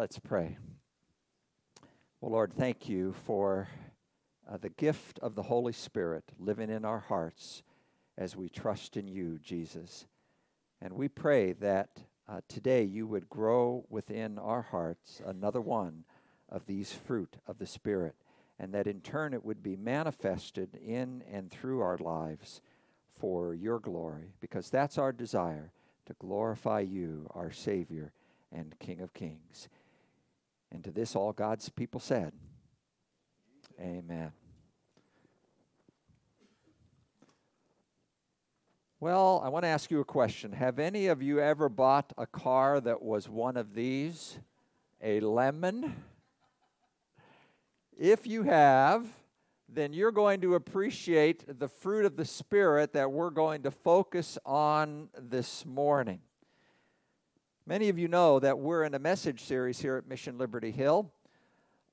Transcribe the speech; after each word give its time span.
Let's 0.00 0.18
pray. 0.18 0.56
Well, 2.22 2.32
Lord, 2.32 2.54
thank 2.54 2.88
you 2.88 3.12
for 3.26 3.68
uh, 4.50 4.56
the 4.56 4.70
gift 4.70 5.18
of 5.18 5.34
the 5.34 5.42
Holy 5.42 5.74
Spirit 5.74 6.24
living 6.38 6.70
in 6.70 6.86
our 6.86 7.00
hearts 7.00 7.62
as 8.16 8.34
we 8.34 8.48
trust 8.48 8.96
in 8.96 9.06
you, 9.06 9.38
Jesus. 9.42 10.06
And 10.80 10.94
we 10.94 11.08
pray 11.08 11.52
that 11.52 11.90
uh, 12.26 12.40
today 12.48 12.82
you 12.82 13.06
would 13.08 13.28
grow 13.28 13.84
within 13.90 14.38
our 14.38 14.62
hearts 14.62 15.20
another 15.22 15.60
one 15.60 16.04
of 16.48 16.64
these 16.64 16.94
fruit 16.94 17.36
of 17.46 17.58
the 17.58 17.66
Spirit, 17.66 18.14
and 18.58 18.72
that 18.72 18.86
in 18.86 19.02
turn 19.02 19.34
it 19.34 19.44
would 19.44 19.62
be 19.62 19.76
manifested 19.76 20.76
in 20.76 21.22
and 21.30 21.50
through 21.50 21.82
our 21.82 21.98
lives 21.98 22.62
for 23.18 23.52
your 23.52 23.78
glory, 23.78 24.32
because 24.40 24.70
that's 24.70 24.96
our 24.96 25.12
desire 25.12 25.72
to 26.06 26.14
glorify 26.18 26.80
you, 26.80 27.30
our 27.34 27.52
Savior 27.52 28.14
and 28.50 28.78
King 28.78 29.02
of 29.02 29.12
Kings. 29.12 29.68
And 30.72 30.84
to 30.84 30.90
this, 30.90 31.16
all 31.16 31.32
God's 31.32 31.68
people 31.68 32.00
said, 32.00 32.32
Amen. 33.80 34.32
Well, 39.00 39.40
I 39.42 39.48
want 39.48 39.64
to 39.64 39.68
ask 39.68 39.90
you 39.90 40.00
a 40.00 40.04
question. 40.04 40.52
Have 40.52 40.78
any 40.78 41.06
of 41.06 41.22
you 41.22 41.40
ever 41.40 41.70
bought 41.70 42.12
a 42.18 42.26
car 42.26 42.80
that 42.80 43.00
was 43.00 43.30
one 43.30 43.56
of 43.56 43.72
these? 43.72 44.38
A 45.02 45.20
lemon? 45.20 45.96
If 47.98 48.26
you 48.26 48.42
have, 48.42 49.06
then 49.66 49.94
you're 49.94 50.12
going 50.12 50.42
to 50.42 50.54
appreciate 50.54 51.58
the 51.58 51.68
fruit 51.68 52.04
of 52.04 52.16
the 52.16 52.26
Spirit 52.26 52.92
that 52.92 53.10
we're 53.10 53.30
going 53.30 53.62
to 53.62 53.70
focus 53.70 54.36
on 54.44 55.08
this 55.18 55.64
morning. 55.64 56.20
Many 57.70 57.88
of 57.88 58.00
you 58.00 58.08
know 58.08 58.40
that 58.40 58.58
we're 58.58 58.82
in 58.82 58.94
a 58.94 58.98
message 58.98 59.44
series 59.44 59.78
here 59.78 59.96
at 59.96 60.08
Mission 60.08 60.38
Liberty 60.38 60.72
Hill 60.72 61.12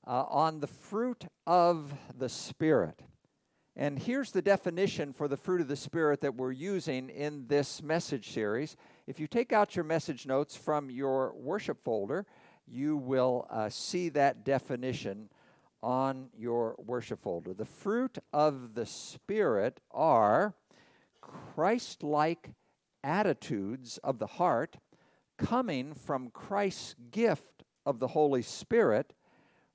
uh, 0.04 0.24
on 0.28 0.58
the 0.58 0.66
fruit 0.66 1.24
of 1.46 1.94
the 2.18 2.28
Spirit. 2.28 3.00
And 3.76 3.96
here's 3.96 4.32
the 4.32 4.42
definition 4.42 5.12
for 5.12 5.28
the 5.28 5.36
fruit 5.36 5.60
of 5.60 5.68
the 5.68 5.76
Spirit 5.76 6.20
that 6.22 6.34
we're 6.34 6.50
using 6.50 7.10
in 7.10 7.46
this 7.46 7.80
message 7.80 8.30
series. 8.30 8.76
If 9.06 9.20
you 9.20 9.28
take 9.28 9.52
out 9.52 9.76
your 9.76 9.84
message 9.84 10.26
notes 10.26 10.56
from 10.56 10.90
your 10.90 11.32
worship 11.36 11.84
folder, 11.84 12.26
you 12.66 12.96
will 12.96 13.46
uh, 13.48 13.68
see 13.68 14.08
that 14.08 14.44
definition 14.44 15.28
on 15.80 16.30
your 16.36 16.74
worship 16.84 17.22
folder. 17.22 17.54
The 17.54 17.64
fruit 17.64 18.18
of 18.32 18.74
the 18.74 18.84
Spirit 18.84 19.78
are 19.92 20.54
Christ 21.20 22.02
like 22.02 22.50
attitudes 23.04 23.98
of 23.98 24.18
the 24.18 24.26
heart 24.26 24.76
coming 25.38 25.94
from 25.94 26.30
Christ's 26.30 26.94
gift 27.10 27.64
of 27.86 28.00
the 28.00 28.08
Holy 28.08 28.42
Spirit, 28.42 29.14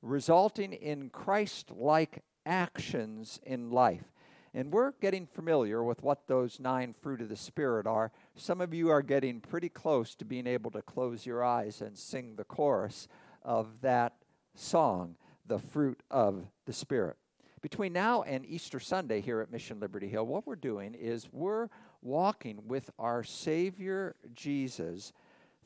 resulting 0.02 0.74
in 0.74 1.10
Christ 1.10 1.72
like 1.72 2.24
actions 2.46 3.40
in 3.44 3.72
life. 3.72 4.12
And 4.54 4.72
we're 4.72 4.92
getting 5.02 5.26
familiar 5.26 5.84
with 5.84 6.04
what 6.04 6.28
those 6.28 6.60
nine 6.60 6.94
fruit 7.02 7.22
of 7.22 7.30
the 7.30 7.36
Spirit 7.36 7.88
are. 7.88 8.12
Some 8.36 8.62
of 8.62 8.72
you 8.72 8.90
are 8.90 9.02
getting 9.02 9.40
pretty 9.40 9.70
close 9.70 10.14
to 10.16 10.26
being 10.26 10.46
able 10.46 10.70
to 10.72 10.84
close 10.84 11.26
your 11.26 11.44
eyes 11.44 11.82
and 11.82 11.98
sing 11.98 12.36
the 12.36 12.44
chorus 12.44 13.08
of 13.42 13.82
that 13.82 14.14
song 14.54 15.16
the 15.48 15.58
fruit 15.58 16.02
of 16.12 16.46
the 16.66 16.74
Spirit. 16.74 17.18
Between 17.62 17.94
now 17.94 18.24
and 18.24 18.46
Easter 18.46 18.80
Sunday 18.80 19.22
here 19.22 19.40
at 19.40 19.52
Mission 19.52 19.80
Liberty 19.80 20.08
Hill, 20.08 20.28
what 20.28 20.46
we're 20.46 20.56
doing 20.56 20.94
is 20.94 21.30
we're 21.32 21.70
walking 22.02 22.68
with 22.68 22.90
our 23.00 23.24
Savior 23.24 24.16
Jesus 24.34 25.14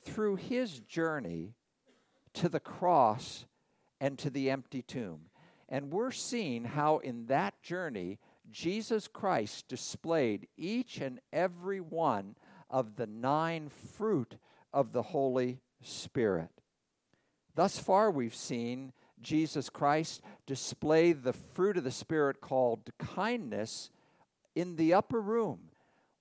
through 0.04 0.36
his 0.36 0.80
journey 0.80 1.54
to 2.34 2.50
the 2.50 2.60
cross 2.60 3.46
and 4.00 4.18
to 4.20 4.30
the 4.30 4.50
empty 4.50 4.82
tomb. 4.82 5.22
And 5.70 5.92
we're 5.92 6.12
seeing 6.12 6.64
how 6.64 7.00
in 7.00 7.26
that 7.28 7.62
journey, 7.62 8.20
Jesus 8.50 9.08
Christ 9.08 9.68
displayed 9.68 10.48
each 10.58 11.00
and 11.00 11.20
every 11.34 11.82
one 11.82 12.36
of 12.70 12.96
the 12.96 13.08
nine 13.08 13.70
fruit 13.70 14.38
of 14.74 14.94
the 14.94 15.02
Holy 15.02 15.60
Spirit. 15.82 16.52
Thus 17.56 17.80
far, 17.80 18.12
we've 18.12 18.36
seen 18.36 18.94
Jesus 19.22 19.70
Christ 19.70 20.22
display 20.46 21.12
the 21.12 21.34
fruit 21.34 21.78
of 21.78 21.84
the 21.84 21.92
Spirit 21.92 22.40
called 22.40 22.92
kindness 23.00 23.90
in 24.56 24.76
the 24.76 24.94
upper 24.94 25.20
room 25.20 25.72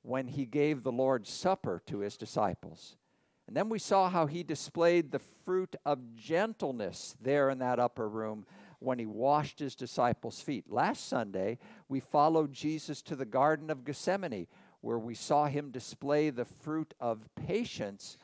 when 0.03 0.29
he 0.29 0.47
gave 0.47 0.83
the 0.83 0.93
Lord's 0.93 1.31
Supper 1.31 1.83
to 1.87 1.99
his 1.99 2.17
disciples. 2.17 2.97
And 3.47 3.57
then 3.57 3.69
we 3.69 3.79
saw 3.79 4.09
how 4.09 4.27
he 4.27 4.43
displayed 4.43 5.11
the 5.11 5.21
fruit 5.45 5.77
of 5.85 6.17
gentleness 6.17 7.17
there 7.21 7.51
in 7.51 7.59
that 7.59 7.79
upper 7.79 8.09
room 8.09 8.45
when 8.81 8.99
he 8.99 9.07
washed 9.07 9.59
his 9.59 9.75
disciples' 9.75 10.41
feet. 10.41 10.71
Last 10.71 11.09
Sunday, 11.09 11.59
we 11.89 12.01
followed 12.01 12.53
Jesus 12.53 13.03
to 13.03 13.17
the 13.17 13.25
Garden 13.25 13.71
of 13.71 13.85
Gethsemane, 13.85 14.47
where 14.81 14.99
we 14.99 15.15
saw 15.15 15.47
him 15.47 15.71
display 15.71 16.31
the 16.31 16.45
fruit 16.45 16.93
of 17.01 17.29
patience 17.35 18.19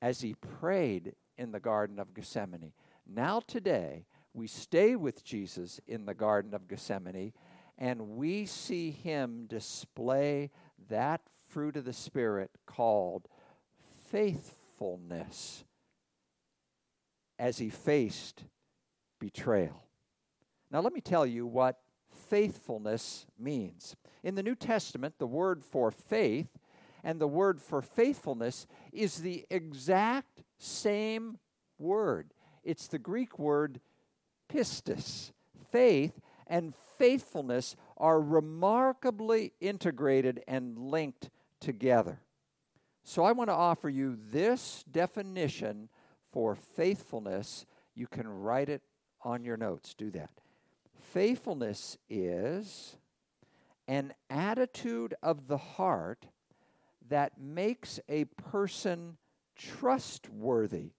as 0.00 0.20
he 0.20 0.34
prayed 0.34 1.14
in 1.36 1.52
the 1.52 1.60
Garden 1.60 1.98
of 1.98 2.14
Gethsemane. 2.14 2.72
Now, 3.06 3.40
today, 3.40 4.06
we 4.34 4.46
stay 4.46 4.96
with 4.96 5.22
Jesus 5.22 5.80
in 5.86 6.06
the 6.06 6.14
Garden 6.14 6.54
of 6.54 6.66
Gethsemane 6.66 7.32
and 7.78 8.16
we 8.16 8.46
see 8.46 8.90
him 8.90 9.46
display 9.48 10.50
that 10.88 11.20
fruit 11.48 11.76
of 11.76 11.84
the 11.84 11.92
Spirit 11.92 12.50
called 12.66 13.28
faithfulness 14.82 15.64
as 17.38 17.58
he 17.58 17.70
faced 17.70 18.44
betrayal. 19.20 19.84
Now, 20.70 20.80
let 20.80 20.92
me 20.92 21.00
tell 21.00 21.26
you 21.26 21.46
what 21.46 21.78
faithfulness 22.28 23.26
means. 23.38 23.94
In 24.24 24.34
the 24.34 24.42
New 24.42 24.54
Testament, 24.54 25.14
the 25.18 25.26
word 25.26 25.64
for 25.64 25.90
faith 25.90 26.48
and 27.04 27.20
the 27.20 27.28
word 27.28 27.60
for 27.60 27.82
faithfulness 27.82 28.66
is 28.92 29.18
the 29.18 29.44
exact 29.50 30.42
same 30.58 31.38
word. 31.78 32.32
It's 32.64 32.88
the 32.88 32.98
Greek 32.98 33.38
word 33.38 33.80
pistis. 34.52 35.32
Faith 35.70 36.20
and 36.46 36.74
faithfulness 36.98 37.76
are 37.96 38.20
remarkably 38.20 39.52
integrated 39.60 40.42
and 40.46 40.78
linked 40.78 41.30
together. 41.60 42.20
So 43.04 43.24
I 43.24 43.32
want 43.32 43.48
to 43.48 43.54
offer 43.54 43.88
you 43.88 44.16
this 44.30 44.84
definition 44.90 45.88
for 46.30 46.54
faithfulness. 46.54 47.66
You 47.94 48.06
can 48.06 48.28
write 48.28 48.68
it 48.68 48.82
on 49.22 49.44
your 49.44 49.56
notes. 49.56 49.94
Do 49.94 50.10
that. 50.12 50.30
Faithfulness 51.12 51.98
is 52.08 52.96
an 53.88 54.14
attitude 54.30 55.14
of 55.22 55.48
the 55.48 55.58
heart 55.58 56.26
that 57.08 57.38
makes 57.38 58.00
a 58.08 58.24
person 58.24 59.16
trustworthy 59.56 60.92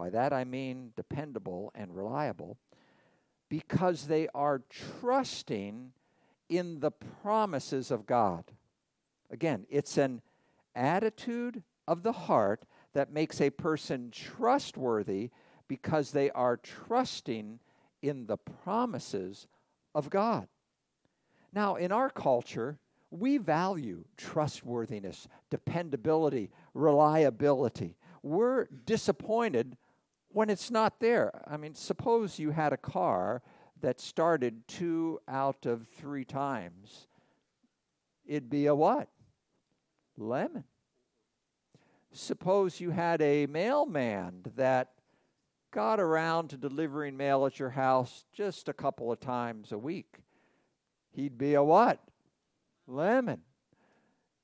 by 0.00 0.08
that 0.08 0.32
I 0.32 0.44
mean 0.44 0.92
dependable 0.96 1.70
and 1.74 1.94
reliable, 1.94 2.56
because 3.50 4.06
they 4.06 4.28
are 4.34 4.62
trusting 4.98 5.92
in 6.48 6.80
the 6.80 6.90
promises 6.90 7.90
of 7.90 8.06
God. 8.06 8.44
Again, 9.30 9.66
it's 9.68 9.98
an 9.98 10.22
attitude 10.80 11.62
of 11.86 12.02
the 12.02 12.12
heart 12.12 12.64
that 12.94 13.12
makes 13.12 13.40
a 13.40 13.50
person 13.50 14.10
trustworthy 14.10 15.30
because 15.68 16.10
they 16.10 16.30
are 16.30 16.56
trusting 16.56 17.60
in 18.02 18.26
the 18.26 18.36
promises 18.36 19.46
of 19.94 20.10
God. 20.10 20.48
Now, 21.52 21.76
in 21.76 21.92
our 21.92 22.10
culture, 22.10 22.78
we 23.10 23.38
value 23.38 24.04
trustworthiness, 24.16 25.28
dependability, 25.50 26.50
reliability. 26.74 27.96
We're 28.22 28.66
disappointed 28.86 29.76
when 30.28 30.48
it's 30.48 30.70
not 30.70 31.00
there. 31.00 31.42
I 31.46 31.56
mean, 31.56 31.74
suppose 31.74 32.38
you 32.38 32.50
had 32.50 32.72
a 32.72 32.76
car 32.76 33.42
that 33.80 34.00
started 34.00 34.66
two 34.68 35.20
out 35.26 35.66
of 35.66 35.88
three 35.88 36.24
times. 36.24 37.08
It'd 38.24 38.50
be 38.50 38.66
a 38.66 38.74
what? 38.74 39.08
Lemon. 40.20 40.64
Suppose 42.12 42.80
you 42.80 42.90
had 42.90 43.22
a 43.22 43.46
mailman 43.46 44.42
that 44.56 44.90
got 45.70 46.00
around 46.00 46.48
to 46.48 46.56
delivering 46.56 47.16
mail 47.16 47.46
at 47.46 47.58
your 47.58 47.70
house 47.70 48.24
just 48.32 48.68
a 48.68 48.72
couple 48.72 49.12
of 49.12 49.20
times 49.20 49.72
a 49.72 49.78
week. 49.78 50.18
He'd 51.12 51.38
be 51.38 51.54
a 51.54 51.62
what? 51.62 52.00
Lemon. 52.86 53.42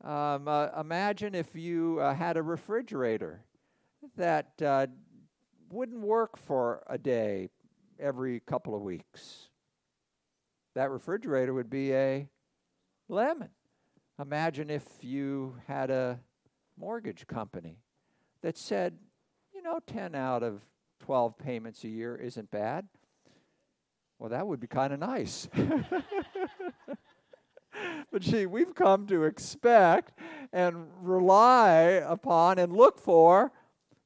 Um, 0.03 0.47
uh, 0.47 0.69
imagine 0.79 1.35
if 1.35 1.55
you 1.57 1.99
uh, 2.01 2.15
had 2.15 2.37
a 2.37 2.43
refrigerator 2.43 3.43
that 4.17 4.51
uh, 4.63 4.87
wouldn't 5.71 6.01
work 6.01 6.37
for 6.37 6.83
a 6.87 6.99
day 6.99 7.49
every 7.99 8.41
couple 8.41 8.75
of 8.75 8.83
weeks. 8.83 9.49
That 10.75 10.91
refrigerator 10.91 11.55
would 11.55 11.71
be 11.71 11.93
a 11.93 12.29
lemon. 13.09 13.49
Imagine 14.19 14.71
if 14.71 14.85
you 15.03 15.57
had 15.67 15.91
a 15.91 16.19
mortgage 16.79 17.27
company 17.27 17.77
that 18.43 18.57
said, 18.57 18.97
you 19.55 19.63
know, 19.63 19.79
10 19.87 20.15
out 20.15 20.43
of 20.43 20.63
12 21.01 21.37
payments 21.37 21.85
a 21.85 21.89
year 21.89 22.17
isn't 22.17 22.51
bad. 22.51 22.89
Well, 24.19 24.31
that 24.31 24.47
would 24.47 24.61
be 24.61 24.67
kind 24.67 24.95
of 24.95 25.01
nice. 25.01 25.49
but 28.11 28.25
see, 28.25 28.47
we've 28.47 28.75
come 28.75 29.07
to 29.09 29.25
expect 29.25 30.19
and 30.51 30.87
rely 31.03 32.03
upon 32.07 32.59
and 32.59 32.73
look 32.73 32.99
for 32.99 33.53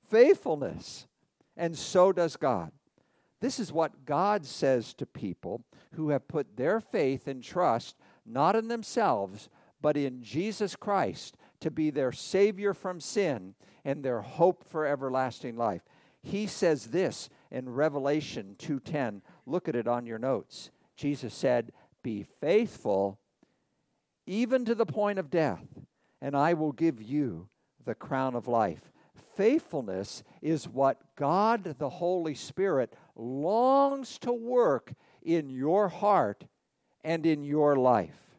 faithfulness. 0.09 1.07
And 1.57 1.79
so 1.79 2.11
does 2.11 2.37
God. 2.37 2.73
This 3.41 3.61
is 3.61 3.73
what 3.73 4.05
God 4.05 4.45
says 4.45 4.93
to 4.95 5.07
people 5.07 5.63
who 5.95 6.11
have 6.11 6.27
put 6.27 6.57
their 6.57 6.81
faith 6.81 7.29
and 7.29 7.43
trust 7.43 7.97
not 8.27 8.57
in 8.57 8.69
themselves, 8.69 9.49
but 9.81 9.97
in 9.97 10.23
Jesus 10.23 10.77
Christ 10.77 11.37
to 11.61 11.71
be 11.71 11.91
their 11.91 12.13
Savior 12.13 12.75
from 12.75 13.01
sin 13.01 13.55
and 13.85 14.05
their 14.05 14.21
hope 14.21 14.65
for 14.65 14.87
everlasting 14.87 15.57
life. 15.57 15.83
He 16.23 16.47
says 16.47 16.87
this 16.87 17.29
in 17.51 17.69
Revelation 17.69 18.57
2:10. 18.59 19.23
Look 19.47 19.69
at 19.69 19.77
it 19.77 19.89
on 19.89 20.07
your 20.07 20.19
notes. 20.19 20.71
Jesus 20.97 21.35
said, 21.35 21.73
"Be 22.03 22.23
faithful 22.23 23.19
even 24.27 24.65
to 24.67 24.75
the 24.75 24.87
point 24.87 25.19
of 25.19 25.31
death, 25.31 25.67
and 26.21 26.37
I 26.37 26.55
will 26.55 26.73
give 26.73 27.03
you 27.03 27.49
the 27.85 27.95
crown 27.95 28.35
of 28.35 28.47
life." 28.47 28.93
Faithfulness 29.15 30.23
is 30.43 30.69
what 30.69 31.15
God 31.17 31.65
the 31.65 31.89
Holy 31.89 32.35
Spirit 32.35 32.95
longs 33.15 34.19
to 34.19 34.33
work 34.33 34.93
in 35.23 35.49
your 35.49 35.89
heart 35.89 36.45
and 37.03 37.25
in 37.25 37.43
your 37.43 37.77
life. 37.77 38.30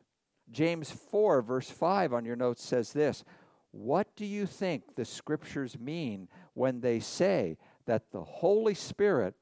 James 0.51 0.91
4, 0.91 1.41
verse 1.41 1.69
5 1.69 2.13
on 2.13 2.25
your 2.25 2.35
notes 2.35 2.63
says 2.63 2.91
this 2.91 3.23
What 3.71 4.15
do 4.15 4.25
you 4.25 4.45
think 4.45 4.95
the 4.95 5.05
scriptures 5.05 5.79
mean 5.79 6.27
when 6.53 6.81
they 6.81 6.99
say 6.99 7.57
that 7.85 8.11
the 8.11 8.23
Holy 8.23 8.73
Spirit, 8.73 9.35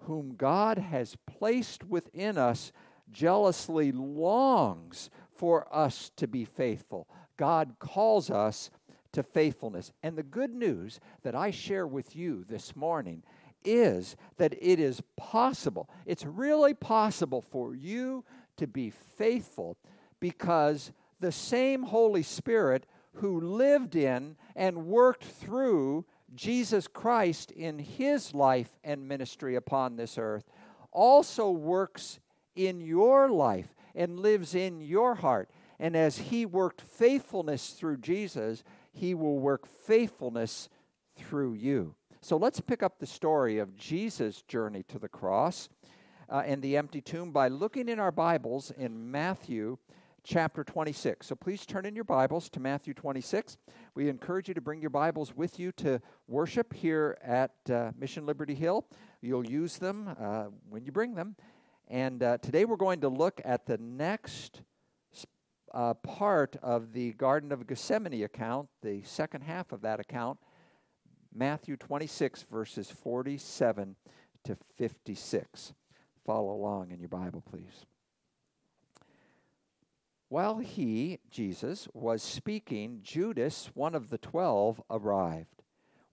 whom 0.00 0.34
God 0.36 0.78
has 0.78 1.16
placed 1.26 1.84
within 1.84 2.36
us, 2.36 2.72
jealously 3.10 3.92
longs 3.92 5.10
for 5.34 5.66
us 5.74 6.10
to 6.16 6.26
be 6.26 6.44
faithful? 6.44 7.08
God 7.36 7.76
calls 7.78 8.30
us 8.30 8.70
to 9.12 9.22
faithfulness. 9.22 9.92
And 10.02 10.16
the 10.16 10.22
good 10.22 10.54
news 10.54 11.00
that 11.22 11.34
I 11.34 11.50
share 11.50 11.86
with 11.86 12.14
you 12.14 12.44
this 12.48 12.76
morning 12.76 13.22
is 13.64 14.16
that 14.38 14.54
it 14.60 14.80
is 14.80 15.02
possible, 15.16 15.88
it's 16.04 16.26
really 16.26 16.74
possible 16.74 17.40
for 17.40 17.74
you 17.74 18.24
to 18.56 18.66
be 18.66 18.90
faithful 18.90 19.76
because 20.22 20.92
the 21.18 21.32
same 21.32 21.82
Holy 21.82 22.22
Spirit 22.22 22.86
who 23.14 23.40
lived 23.40 23.96
in 23.96 24.36
and 24.54 24.86
worked 24.86 25.24
through 25.24 26.04
Jesus 26.32 26.86
Christ 26.86 27.50
in 27.50 27.80
his 27.80 28.32
life 28.32 28.78
and 28.84 29.08
ministry 29.08 29.56
upon 29.56 29.96
this 29.96 30.18
earth 30.18 30.44
also 30.92 31.50
works 31.50 32.20
in 32.54 32.80
your 32.80 33.30
life 33.30 33.74
and 33.96 34.20
lives 34.20 34.54
in 34.54 34.80
your 34.80 35.16
heart. 35.16 35.50
And 35.80 35.96
as 35.96 36.16
he 36.16 36.46
worked 36.46 36.82
faithfulness 36.82 37.70
through 37.70 37.96
Jesus, 37.96 38.62
he 38.92 39.14
will 39.14 39.40
work 39.40 39.66
faithfulness 39.66 40.68
through 41.16 41.54
you. 41.54 41.96
So 42.20 42.36
let's 42.36 42.60
pick 42.60 42.84
up 42.84 43.00
the 43.00 43.06
story 43.06 43.58
of 43.58 43.76
Jesus' 43.76 44.42
journey 44.42 44.84
to 44.84 45.00
the 45.00 45.08
cross 45.08 45.68
uh, 46.28 46.44
and 46.46 46.62
the 46.62 46.76
empty 46.76 47.00
tomb 47.00 47.32
by 47.32 47.48
looking 47.48 47.88
in 47.88 47.98
our 47.98 48.12
Bibles 48.12 48.70
in 48.78 49.10
Matthew 49.10 49.78
chapter 50.24 50.62
26. 50.62 51.26
So 51.26 51.34
please 51.34 51.66
turn 51.66 51.84
in 51.84 51.94
your 51.94 52.04
Bibles 52.04 52.48
to 52.50 52.60
Matthew 52.60 52.94
26. 52.94 53.56
We 53.94 54.08
encourage 54.08 54.48
you 54.48 54.54
to 54.54 54.60
bring 54.60 54.80
your 54.80 54.90
Bibles 54.90 55.36
with 55.36 55.58
you 55.58 55.72
to 55.72 56.00
worship 56.28 56.72
here 56.72 57.18
at 57.22 57.52
uh, 57.70 57.92
Mission 57.98 58.24
Liberty 58.24 58.54
Hill. 58.54 58.86
You'll 59.20 59.46
use 59.46 59.78
them 59.78 60.14
uh, 60.20 60.44
when 60.68 60.84
you 60.84 60.92
bring 60.92 61.14
them. 61.14 61.36
And 61.88 62.22
uh, 62.22 62.38
today 62.38 62.64
we're 62.64 62.76
going 62.76 63.00
to 63.00 63.08
look 63.08 63.40
at 63.44 63.66
the 63.66 63.78
next 63.78 64.62
uh, 65.74 65.94
part 65.94 66.56
of 66.62 66.92
the 66.92 67.12
Garden 67.14 67.50
of 67.50 67.66
Gethsemane 67.66 68.22
account, 68.22 68.68
the 68.82 69.02
second 69.02 69.42
half 69.42 69.72
of 69.72 69.82
that 69.82 70.00
account, 70.00 70.38
Matthew 71.34 71.76
26, 71.76 72.44
verses 72.50 72.90
47 72.90 73.96
to 74.44 74.56
56. 74.76 75.72
Follow 76.24 76.52
along 76.52 76.90
in 76.90 77.00
your 77.00 77.08
Bible, 77.08 77.42
please. 77.48 77.86
While 80.32 80.60
he, 80.60 81.18
Jesus, 81.28 81.88
was 81.92 82.22
speaking, 82.22 83.00
Judas, 83.02 83.70
one 83.74 83.94
of 83.94 84.08
the 84.08 84.16
twelve, 84.16 84.80
arrived. 84.88 85.62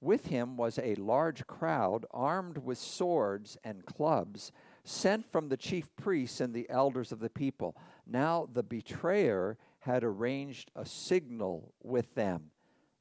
With 0.02 0.26
him 0.26 0.58
was 0.58 0.78
a 0.78 0.96
large 0.96 1.48
crowd 1.48 2.06
armed 2.12 2.58
with 2.58 2.78
swords 2.78 3.58
and 3.64 3.86
clubs, 3.86 4.52
sent 4.84 5.32
from 5.32 5.48
the 5.48 5.56
chief 5.56 5.88
priests 5.96 6.42
and 6.42 6.54
the 6.54 6.70
elders 6.70 7.14
of 7.14 7.22
the 7.22 7.30
people. 7.30 7.78
Now 8.06 8.50
the 8.52 8.62
betrayer 8.62 9.58
had 9.80 10.04
arranged 10.04 10.70
a 10.76 10.86
signal 10.86 11.74
with 11.82 12.14
them. 12.16 12.52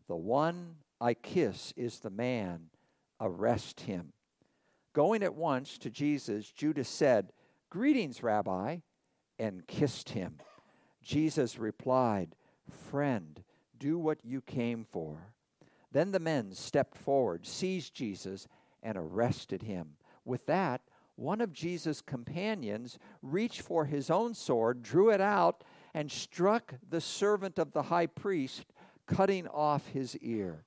The 0.07 0.15
one 0.15 0.77
I 1.01 1.15
kiss 1.15 1.75
is 1.77 1.99
the 1.99 2.11
man, 2.11 2.67
arrest 3.21 3.81
him. 3.81 4.13
Going 4.93 5.25
at 5.25 5.35
once 5.35 5.79
to 5.79 5.91
Jesus, 5.91 6.53
Judas 6.53 6.89
said, 6.89 7.33
Greetings, 7.71 8.23
Rabbi, 8.23 8.77
and 9.37 9.67
kissed 9.67 10.11
him. 10.11 10.37
Jesus 11.09 11.59
replied, 11.59 12.37
Friend, 12.91 13.43
do 13.79 13.99
what 13.99 14.19
you 14.23 14.43
came 14.43 14.85
for. 14.85 15.33
Then 15.91 16.13
the 16.13 16.21
men 16.21 16.53
stepped 16.53 16.99
forward, 16.99 17.47
seized 17.47 17.95
Jesus, 17.95 18.47
and 18.83 18.99
arrested 18.99 19.63
him. 19.63 19.97
With 20.27 20.45
that, 20.45 20.83
one 21.17 21.41
of 21.41 21.55
Jesus' 21.55 22.03
companions 22.03 22.99
reached 23.23 23.63
for 23.63 23.87
his 23.87 24.11
own 24.11 24.35
sword, 24.35 24.83
drew 24.83 25.09
it 25.09 25.23
out, 25.23 25.65
and 25.95 26.13
struck 26.13 26.75
the 26.91 27.01
servant 27.01 27.59
of 27.59 27.73
the 27.73 27.85
high 27.85 28.07
priest, 28.07 28.67
cutting 29.07 29.49
off 29.49 29.87
his 29.87 30.15
ear. 30.19 30.67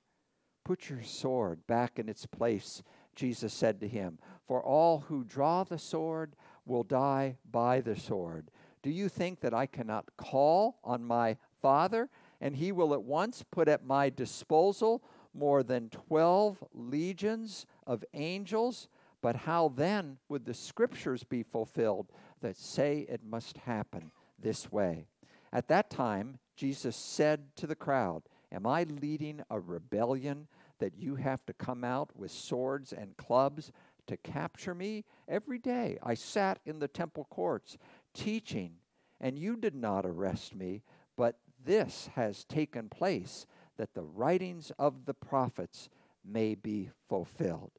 Put 0.64 0.90
your 0.90 1.04
sword 1.04 1.64
back 1.68 2.00
in 2.00 2.08
its 2.08 2.26
place, 2.26 2.82
Jesus 3.14 3.52
said 3.52 3.78
to 3.78 3.86
him, 3.86 4.18
for 4.48 4.60
all 4.60 5.04
who 5.06 5.22
draw 5.22 5.62
the 5.62 5.78
sword 5.78 6.34
will 6.66 6.82
die 6.82 7.36
by 7.48 7.80
the 7.80 7.94
sword. 7.94 8.50
Do 8.82 8.90
you 8.90 9.08
think 9.08 9.40
that 9.40 9.54
I 9.54 9.66
cannot 9.66 10.16
call 10.16 10.78
on 10.82 11.04
my 11.04 11.36
Father, 11.60 12.08
and 12.40 12.56
he 12.56 12.72
will 12.72 12.92
at 12.92 13.02
once 13.02 13.44
put 13.50 13.68
at 13.68 13.84
my 13.84 14.10
disposal 14.10 15.02
more 15.32 15.62
than 15.62 15.88
12 15.88 16.62
legions 16.74 17.66
of 17.86 18.04
angels? 18.12 18.88
But 19.22 19.36
how 19.36 19.68
then 19.68 20.18
would 20.28 20.44
the 20.44 20.54
scriptures 20.54 21.22
be 21.22 21.44
fulfilled 21.44 22.08
that 22.40 22.56
say 22.56 23.06
it 23.08 23.22
must 23.24 23.56
happen 23.58 24.10
this 24.38 24.72
way? 24.72 25.06
At 25.52 25.68
that 25.68 25.88
time, 25.88 26.38
Jesus 26.56 26.96
said 26.96 27.54
to 27.56 27.66
the 27.66 27.76
crowd, 27.76 28.22
Am 28.50 28.66
I 28.66 28.82
leading 28.82 29.42
a 29.48 29.60
rebellion 29.60 30.48
that 30.78 30.98
you 30.98 31.14
have 31.14 31.46
to 31.46 31.52
come 31.52 31.84
out 31.84 32.10
with 32.16 32.30
swords 32.30 32.92
and 32.92 33.16
clubs 33.16 33.70
to 34.08 34.16
capture 34.16 34.74
me? 34.74 35.04
Every 35.28 35.58
day 35.58 35.98
I 36.02 36.14
sat 36.14 36.58
in 36.66 36.80
the 36.80 36.88
temple 36.88 37.26
courts 37.30 37.78
teaching 38.14 38.72
and 39.20 39.38
you 39.38 39.56
did 39.56 39.74
not 39.74 40.04
arrest 40.04 40.54
me, 40.54 40.82
but 41.16 41.38
this 41.64 42.10
has 42.14 42.44
taken 42.44 42.88
place 42.88 43.46
that 43.76 43.94
the 43.94 44.02
writings 44.02 44.72
of 44.78 45.06
the 45.06 45.14
prophets 45.14 45.88
may 46.24 46.54
be 46.54 46.90
fulfilled. 47.08 47.72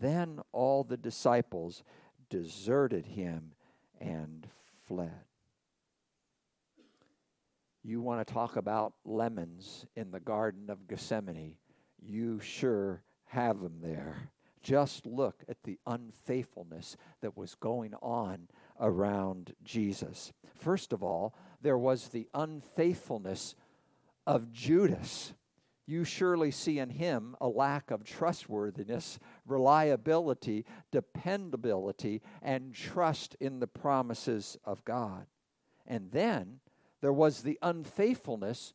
Then 0.00 0.40
all 0.52 0.84
the 0.84 0.96
disciples 0.96 1.82
deserted 2.30 3.06
him 3.06 3.52
and 4.00 4.46
fled. 4.86 5.24
You 7.82 8.00
want 8.00 8.26
to 8.26 8.34
talk 8.34 8.56
about 8.56 8.94
lemons 9.04 9.86
in 9.94 10.10
the 10.10 10.20
Garden 10.20 10.70
of 10.70 10.88
Gethsemane? 10.88 11.56
You 12.02 12.40
sure 12.40 13.02
have 13.26 13.60
them 13.60 13.78
there. 13.80 14.30
Just 14.62 15.06
look 15.06 15.44
at 15.48 15.62
the 15.62 15.78
unfaithfulness 15.86 16.96
that 17.20 17.36
was 17.36 17.54
going 17.54 17.94
on 18.02 18.48
around 18.80 19.54
Jesus. 19.64 20.32
First 20.54 20.92
of 20.92 21.02
all, 21.02 21.34
there 21.60 21.78
was 21.78 22.08
the 22.08 22.28
unfaithfulness 22.34 23.54
of 24.26 24.52
Judas. 24.52 25.32
You 25.86 26.04
surely 26.04 26.50
see 26.50 26.78
in 26.78 26.90
him 26.90 27.36
a 27.40 27.48
lack 27.48 27.90
of 27.90 28.04
trustworthiness, 28.04 29.18
reliability, 29.46 30.64
dependability, 30.90 32.22
and 32.42 32.74
trust 32.74 33.36
in 33.40 33.60
the 33.60 33.68
promises 33.68 34.56
of 34.64 34.84
God. 34.84 35.26
And 35.86 36.10
then 36.10 36.60
there 37.00 37.12
was 37.12 37.42
the 37.42 37.58
unfaithfulness 37.62 38.74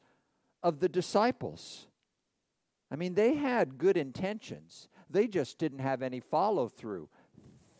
of 0.63 0.79
the 0.79 0.87
disciples. 0.87 1.87
I 2.89 2.95
mean, 2.95 3.13
they 3.13 3.35
had 3.35 3.77
good 3.77 3.97
intentions, 3.97 4.87
they 5.09 5.27
just 5.27 5.57
didn't 5.57 5.79
have 5.79 6.01
any 6.01 6.19
follow 6.19 6.69
through. 6.69 7.09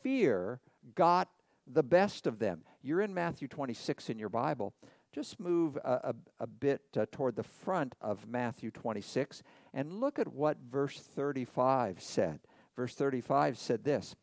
Fear 0.02 0.60
got 0.96 1.30
the 1.68 1.84
best 1.84 2.28
of 2.28 2.40
them. 2.40 2.64
You're 2.82 3.02
in 3.02 3.14
Matthew 3.14 3.48
26 3.48 4.10
in 4.10 4.20
your 4.20 4.30
Bible. 4.30 4.74
Just 5.12 5.40
move 5.40 5.78
a, 5.78 6.14
a, 6.14 6.16
a 6.42 6.48
bit 6.48 6.82
uh, 6.98 7.06
toward 7.12 7.36
the 7.36 7.44
front 7.44 7.96
of 8.02 8.28
Matthew 8.28 8.72
26 8.72 9.44
and 9.74 10.00
look 10.00 10.20
at 10.20 10.34
what 10.34 10.58
verse 10.72 10.98
35 11.00 12.02
said. 12.02 12.40
verse 12.76 12.96
35 12.96 13.58
said 13.58 13.84
this 13.84 14.16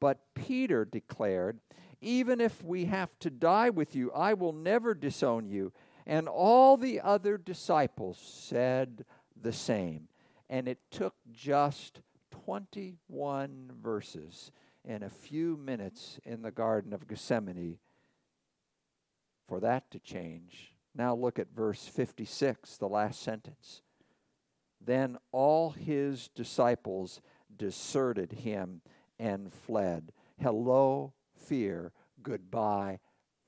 But 0.00 0.20
Peter 0.34 0.84
declared, 0.84 1.60
Even 2.00 2.40
if 2.40 2.64
we 2.64 2.86
have 2.86 3.10
to 3.20 3.30
die 3.30 3.70
with 3.70 3.94
you, 3.94 4.10
I 4.12 4.34
will 4.34 4.54
never 4.54 4.94
disown 4.94 5.46
you. 5.46 5.72
And 6.06 6.26
all 6.26 6.76
the 6.76 7.00
other 7.00 7.36
disciples 7.36 8.18
said 8.18 9.04
the 9.40 9.52
same. 9.52 10.08
And 10.48 10.66
it 10.66 10.78
took 10.90 11.14
just 11.30 12.00
21 12.44 13.70
verses 13.80 14.50
and 14.86 15.02
a 15.02 15.10
few 15.10 15.56
minutes 15.56 16.18
in 16.24 16.42
the 16.42 16.50
Garden 16.50 16.92
of 16.92 17.06
Gethsemane 17.06 17.78
for 19.46 19.60
that 19.60 19.90
to 19.90 19.98
change. 19.98 20.74
Now 20.94 21.14
look 21.14 21.38
at 21.38 21.54
verse 21.54 21.86
56, 21.86 22.76
the 22.76 22.88
last 22.88 23.22
sentence. 23.22 23.82
Then 24.84 25.18
all 25.32 25.70
his 25.70 26.28
disciples 26.28 27.20
deserted 27.56 28.32
him 28.32 28.80
and 29.18 29.52
fled. 29.52 30.12
Hello, 30.40 31.12
fear. 31.36 31.92
Goodbye, 32.22 33.00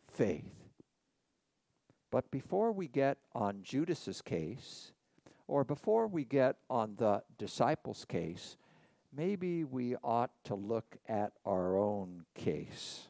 faith. 0.07 0.53
But 2.11 2.31
before 2.31 2.73
we 2.73 2.89
get 2.89 3.19
on 3.33 3.63
Judas's 3.63 4.21
case, 4.21 4.93
or 5.49 5.65
before 5.65 6.07
we 6.07 6.25
get 6.25 6.57
on 6.69 6.97
the 6.97 7.23
disciples' 7.39 8.05
case, 8.05 8.57
maybe 9.15 9.65
we 9.65 9.97
ought 9.97 10.31
to 10.45 10.55
look 10.55 10.97
at 11.09 11.33
our 11.45 11.77
own 11.77 12.25
case. 12.35 13.09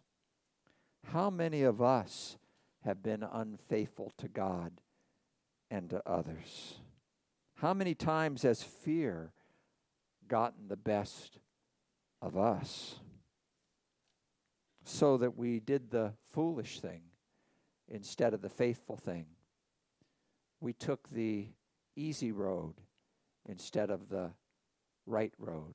How 1.13 1.31
many 1.31 1.63
of 1.63 1.81
us 1.81 2.37
have 2.85 3.03
been 3.03 3.23
unfaithful 3.23 4.13
to 4.19 4.29
God 4.29 4.73
and 5.71 5.91
to 5.91 6.03
others? 6.07 6.79
How 7.55 7.75
many 7.75 7.95
times 7.95 8.43
has 8.43 8.63
fear 8.63 9.33
gotten 10.29 10.69
the 10.69 10.77
best 10.77 11.39
of 12.21 12.37
us 12.37 12.97
so 14.85 15.17
that 15.19 15.37
we 15.37 15.61
did 15.61 15.91
the 15.91 16.13
foolish 16.33 16.81
thing 16.81 17.03
instead 17.89 18.35
of 18.35 18.43
the 18.43 18.49
faithful 18.49 18.97
thing? 18.97 19.27
We 20.61 20.73
took 20.73 21.09
the 21.11 21.49
easy 21.95 22.33
road 22.33 22.75
instead 23.49 23.91
of 23.91 24.09
the 24.09 24.31
right 25.07 25.33
road. 25.39 25.75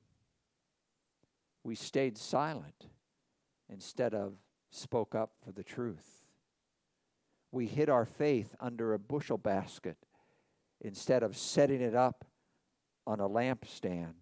We 1.64 1.74
stayed 1.74 2.16
silent 2.16 2.86
instead 3.68 4.14
of 4.14 4.34
spoke 4.70 5.14
up 5.14 5.32
for 5.44 5.52
the 5.52 5.62
truth. 5.62 6.24
We 7.50 7.66
hid 7.66 7.88
our 7.88 8.04
faith 8.04 8.54
under 8.60 8.92
a 8.92 8.98
bushel 8.98 9.38
basket 9.38 9.96
instead 10.80 11.22
of 11.22 11.36
setting 11.36 11.80
it 11.80 11.94
up 11.94 12.24
on 13.06 13.20
a 13.20 13.28
lampstand. 13.28 14.14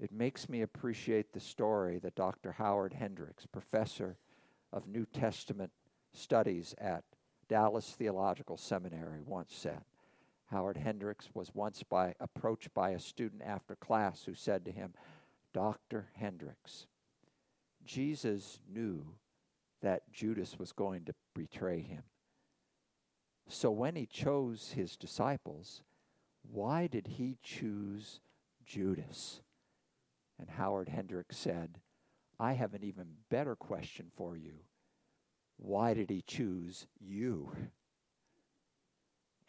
It 0.00 0.12
makes 0.12 0.48
me 0.48 0.62
appreciate 0.62 1.32
the 1.32 1.40
story 1.40 1.98
that 1.98 2.14
Dr. 2.14 2.52
Howard 2.52 2.94
Hendricks, 2.94 3.44
professor 3.44 4.16
of 4.72 4.86
New 4.86 5.04
Testament 5.04 5.70
studies 6.14 6.74
at 6.78 7.04
Dallas 7.48 7.90
Theological 7.90 8.56
Seminary, 8.56 9.20
once 9.20 9.54
said. 9.54 9.82
Howard 10.50 10.76
Hendricks 10.76 11.28
was 11.32 11.54
once 11.54 11.82
by, 11.82 12.14
approached 12.18 12.74
by 12.74 12.90
a 12.90 12.98
student 12.98 13.42
after 13.44 13.76
class 13.76 14.24
who 14.24 14.34
said 14.34 14.64
to 14.64 14.72
him, 14.72 14.94
Dr. 15.52 16.08
Hendricks, 16.14 16.86
Jesus 17.84 18.60
knew 18.68 19.14
that 19.80 20.10
Judas 20.12 20.58
was 20.58 20.72
going 20.72 21.04
to 21.04 21.14
betray 21.34 21.80
him. 21.80 22.02
So 23.48 23.70
when 23.70 23.96
he 23.96 24.06
chose 24.06 24.72
his 24.74 24.96
disciples, 24.96 25.82
why 26.42 26.86
did 26.86 27.06
he 27.06 27.38
choose 27.42 28.20
Judas? 28.64 29.40
And 30.38 30.50
Howard 30.50 30.88
Hendricks 30.88 31.36
said, 31.36 31.78
I 32.38 32.54
have 32.54 32.74
an 32.74 32.82
even 32.84 33.06
better 33.28 33.54
question 33.54 34.10
for 34.16 34.36
you. 34.36 34.64
Why 35.56 35.94
did 35.94 36.10
he 36.10 36.22
choose 36.26 36.86
you? 36.98 37.52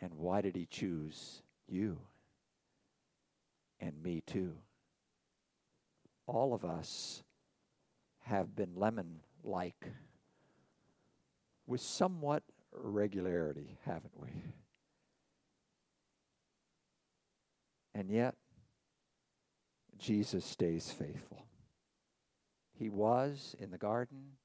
And 0.01 0.13
why 0.15 0.41
did 0.41 0.55
he 0.55 0.65
choose 0.65 1.43
you? 1.67 1.98
And 3.79 4.01
me 4.01 4.22
too. 4.25 4.53
All 6.25 6.53
of 6.53 6.65
us 6.65 7.24
have 8.25 8.55
been 8.55 8.75
lemon 8.75 9.20
like 9.43 9.91
with 11.67 11.81
somewhat 11.81 12.43
regularity, 12.74 13.77
haven't 13.86 14.20
we? 14.20 14.29
And 17.93 18.10
yet, 18.10 18.36
Jesus 19.98 20.46
stays 20.46 20.91
faithful. 20.91 21.46
He 22.74 22.89
was 22.89 23.55
in 23.60 23.70
the 23.70 23.77
garden, 23.77 24.38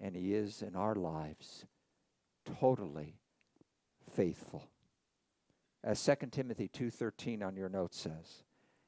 and 0.00 0.14
He 0.14 0.34
is 0.34 0.62
in 0.62 0.76
our 0.76 0.94
lives 0.94 1.64
totally 2.60 3.14
faithful. 4.14 4.69
As 5.82 5.98
2 6.04 6.30
Timothy 6.30 6.68
2:13 6.68 7.42
on 7.42 7.56
your 7.56 7.68
note 7.68 7.94
says, 7.94 8.44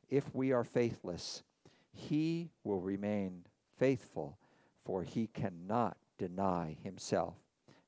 if 0.08 0.34
we 0.34 0.52
are 0.52 0.64
faithless, 0.64 1.42
he 1.92 2.50
will 2.64 2.80
remain 2.80 3.44
faithful, 3.78 4.38
for 4.84 5.02
he 5.02 5.26
cannot 5.26 5.96
deny 6.18 6.76
himself. 6.82 7.37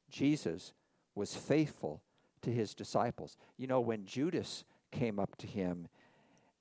Jesus 0.08 0.72
was 1.14 1.34
faithful 1.34 2.02
to 2.42 2.50
his 2.50 2.74
disciples. 2.74 3.36
You 3.58 3.66
know, 3.66 3.80
when 3.80 4.06
Judas 4.06 4.64
came 4.90 5.18
up 5.18 5.36
to 5.36 5.46
him 5.46 5.88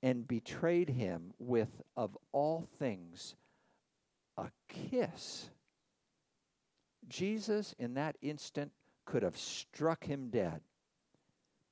and 0.02 0.28
betrayed 0.28 0.90
him 0.90 1.32
with, 1.38 1.80
of 1.96 2.16
all 2.32 2.68
things, 2.78 3.36
a 4.36 4.50
kiss, 4.68 5.48
Jesus 7.08 7.74
in 7.78 7.94
that 7.94 8.16
instant 8.20 8.72
could 9.06 9.22
have 9.22 9.38
struck 9.38 10.04
him 10.04 10.28
dead. 10.28 10.60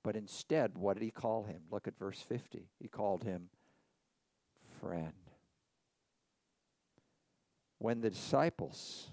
But 0.02 0.16
instead, 0.16 0.76
what 0.76 0.94
did 0.94 1.02
he 1.02 1.10
call 1.10 1.44
him? 1.44 1.62
Look 1.70 1.86
at 1.86 1.98
verse 1.98 2.20
50. 2.20 2.68
He 2.78 2.88
called 2.88 3.24
him 3.24 3.48
friend. 4.80 5.12
When 7.78 8.00
the 8.00 8.10
disciples 8.10 9.08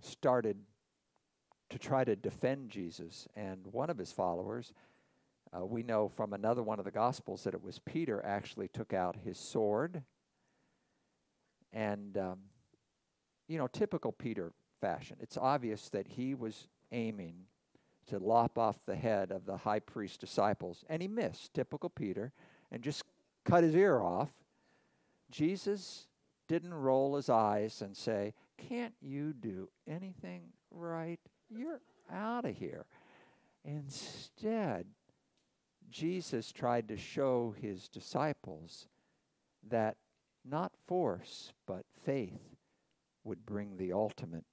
started 0.00 0.58
to 1.70 1.78
try 1.78 2.04
to 2.04 2.16
defend 2.16 2.70
Jesus. 2.70 3.28
And 3.36 3.66
one 3.72 3.90
of 3.90 3.98
his 3.98 4.12
followers, 4.12 4.72
uh, 5.56 5.64
we 5.64 5.82
know 5.82 6.08
from 6.08 6.32
another 6.32 6.62
one 6.62 6.78
of 6.78 6.84
the 6.84 6.90
Gospels 6.90 7.44
that 7.44 7.54
it 7.54 7.62
was 7.62 7.78
Peter, 7.78 8.24
actually 8.24 8.68
took 8.68 8.92
out 8.92 9.16
his 9.16 9.38
sword. 9.38 10.02
And, 11.72 12.16
um, 12.16 12.38
you 13.48 13.58
know, 13.58 13.66
typical 13.66 14.12
Peter 14.12 14.52
fashion. 14.80 15.16
It's 15.20 15.36
obvious 15.36 15.88
that 15.90 16.08
he 16.08 16.34
was 16.34 16.68
aiming 16.92 17.34
to 18.08 18.18
lop 18.18 18.58
off 18.58 18.78
the 18.86 18.96
head 18.96 19.30
of 19.30 19.46
the 19.46 19.56
high 19.56 19.80
priest 19.80 20.20
disciples, 20.20 20.84
and 20.88 21.02
he 21.02 21.08
missed, 21.08 21.54
typical 21.54 21.90
Peter, 21.90 22.32
and 22.70 22.82
just 22.82 23.02
cut 23.44 23.64
his 23.64 23.74
ear 23.74 24.00
off. 24.00 24.30
Jesus 25.30 26.06
didn't 26.48 26.74
roll 26.74 27.16
his 27.16 27.28
eyes 27.28 27.82
and 27.82 27.96
say, 27.96 28.34
Can't 28.56 28.94
you 29.00 29.32
do 29.32 29.68
anything 29.86 30.42
right? 30.70 31.20
You're 31.50 31.80
out 32.10 32.44
of 32.44 32.56
here. 32.56 32.86
Instead, 33.64 34.86
Jesus 35.90 36.52
tried 36.52 36.88
to 36.88 36.96
show 36.96 37.54
his 37.60 37.88
disciples 37.88 38.88
that 39.68 39.96
not 40.44 40.72
force, 40.86 41.52
but 41.66 41.84
faith 42.04 42.56
would 43.24 43.44
bring 43.44 43.76
the 43.76 43.92
ultimate 43.92 44.44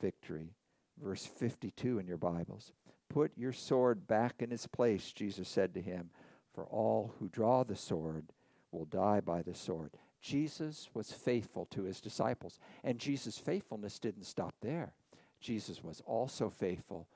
victory. 0.00 0.54
Verse 1.00 1.24
52 1.24 1.98
in 1.98 2.06
your 2.06 2.16
Bibles. 2.16 2.72
Put 3.08 3.32
your 3.36 3.52
sword 3.52 4.06
back 4.06 4.36
in 4.40 4.52
its 4.52 4.66
place, 4.66 5.12
Jesus 5.12 5.48
said 5.48 5.74
to 5.74 5.80
him, 5.80 6.10
for 6.54 6.64
all 6.66 7.14
who 7.18 7.28
draw 7.28 7.64
the 7.64 7.76
sword 7.76 8.32
will 8.70 8.84
die 8.84 9.20
by 9.20 9.42
the 9.42 9.54
sword. 9.54 9.92
Jesus 10.20 10.88
was 10.94 11.12
faithful 11.12 11.66
to 11.66 11.84
his 11.84 12.00
disciples, 12.00 12.58
and 12.84 12.98
Jesus' 12.98 13.38
faithfulness 13.38 13.98
didn't 13.98 14.24
stop 14.24 14.54
there. 14.60 14.92
Jesus 15.40 15.82
was 15.82 16.02
also 16.04 16.50
faithful 16.50 17.06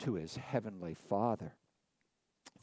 to 0.00 0.14
his 0.14 0.36
heavenly 0.36 0.94
Father. 0.94 1.52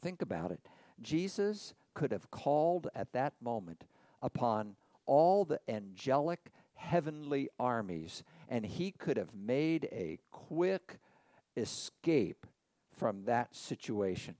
Think 0.02 0.20
about 0.22 0.50
it. 0.50 0.60
Jesus 1.00 1.74
could 1.94 2.12
have 2.12 2.30
called 2.30 2.88
at 2.94 3.12
that 3.12 3.34
moment 3.40 3.84
upon 4.20 4.76
all 5.06 5.44
the 5.44 5.60
angelic 5.68 6.50
heavenly 6.74 7.48
armies, 7.58 8.22
and 8.48 8.66
he 8.66 8.90
could 8.90 9.16
have 9.16 9.34
made 9.34 9.88
a 9.90 10.18
quick 10.30 10.98
escape 11.56 12.46
from 12.98 13.24
that 13.24 13.54
situation. 13.54 14.34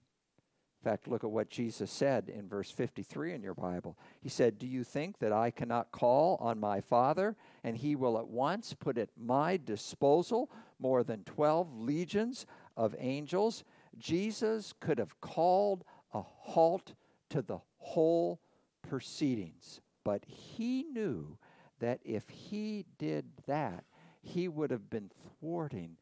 In 0.80 0.90
fact, 0.90 1.08
look 1.08 1.24
at 1.24 1.30
what 1.30 1.50
Jesus 1.50 1.90
said 1.90 2.28
in 2.28 2.48
verse 2.48 2.70
53 2.70 3.34
in 3.34 3.42
your 3.42 3.54
Bible. 3.54 3.96
He 4.20 4.28
said, 4.28 4.58
Do 4.58 4.66
you 4.66 4.84
think 4.84 5.18
that 5.18 5.32
I 5.32 5.50
cannot 5.50 5.90
call 5.90 6.36
on 6.40 6.60
my 6.60 6.80
Father, 6.80 7.36
and 7.64 7.76
he 7.76 7.96
will 7.96 8.16
at 8.16 8.28
once 8.28 8.74
put 8.74 8.96
at 8.96 9.08
my 9.16 9.56
disposal 9.56 10.50
more 10.78 11.02
than 11.02 11.24
12 11.24 11.80
legions 11.80 12.46
of 12.76 12.94
angels? 12.98 13.64
Jesus 13.98 14.72
could 14.78 14.98
have 14.98 15.20
called 15.20 15.84
a 16.14 16.22
halt 16.22 16.94
to 17.30 17.42
the 17.42 17.58
whole 17.78 18.40
proceedings. 18.88 19.80
But 20.04 20.24
he 20.24 20.84
knew 20.84 21.38
that 21.80 21.98
if 22.04 22.28
he 22.28 22.86
did 22.98 23.26
that, 23.46 23.84
he 24.22 24.46
would 24.46 24.70
have 24.70 24.88
been 24.88 25.10
thwarting 25.40 25.96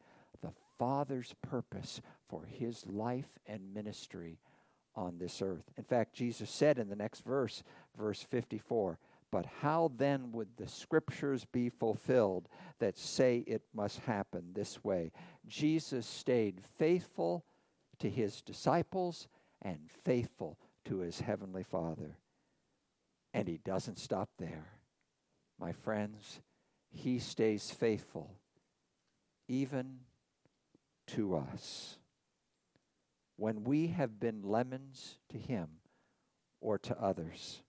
Father's 0.77 1.33
purpose 1.41 2.01
for 2.29 2.45
his 2.45 2.85
life 2.85 3.39
and 3.45 3.73
ministry 3.73 4.39
on 4.95 5.17
this 5.17 5.41
earth. 5.41 5.63
In 5.77 5.83
fact, 5.83 6.13
Jesus 6.13 6.49
said 6.49 6.79
in 6.79 6.89
the 6.89 6.95
next 6.95 7.23
verse, 7.23 7.63
verse 7.97 8.23
54, 8.23 8.97
But 9.31 9.45
how 9.61 9.91
then 9.95 10.31
would 10.31 10.49
the 10.57 10.67
scriptures 10.67 11.45
be 11.45 11.69
fulfilled 11.69 12.47
that 12.79 12.97
say 12.97 13.43
it 13.47 13.63
must 13.73 13.99
happen 13.99 14.51
this 14.53 14.83
way? 14.83 15.11
Jesus 15.47 16.05
stayed 16.05 16.61
faithful 16.77 17.45
to 17.99 18.09
his 18.09 18.41
disciples 18.41 19.27
and 19.61 19.79
faithful 20.03 20.57
to 20.85 20.99
his 20.99 21.19
heavenly 21.19 21.63
Father. 21.63 22.17
And 23.33 23.47
he 23.47 23.57
doesn't 23.57 23.99
stop 23.99 24.29
there. 24.37 24.67
My 25.59 25.71
friends, 25.71 26.39
he 26.89 27.19
stays 27.19 27.69
faithful 27.69 28.31
even 29.47 29.99
to 31.07 31.35
us. 31.35 31.97
When 33.35 33.63
we 33.63 33.87
have 33.87 34.19
been 34.19 34.41
lemons 34.41 35.19
to 35.29 35.37
him 35.37 35.67
or 36.59 36.77
to 36.79 36.99
others, 36.99 37.61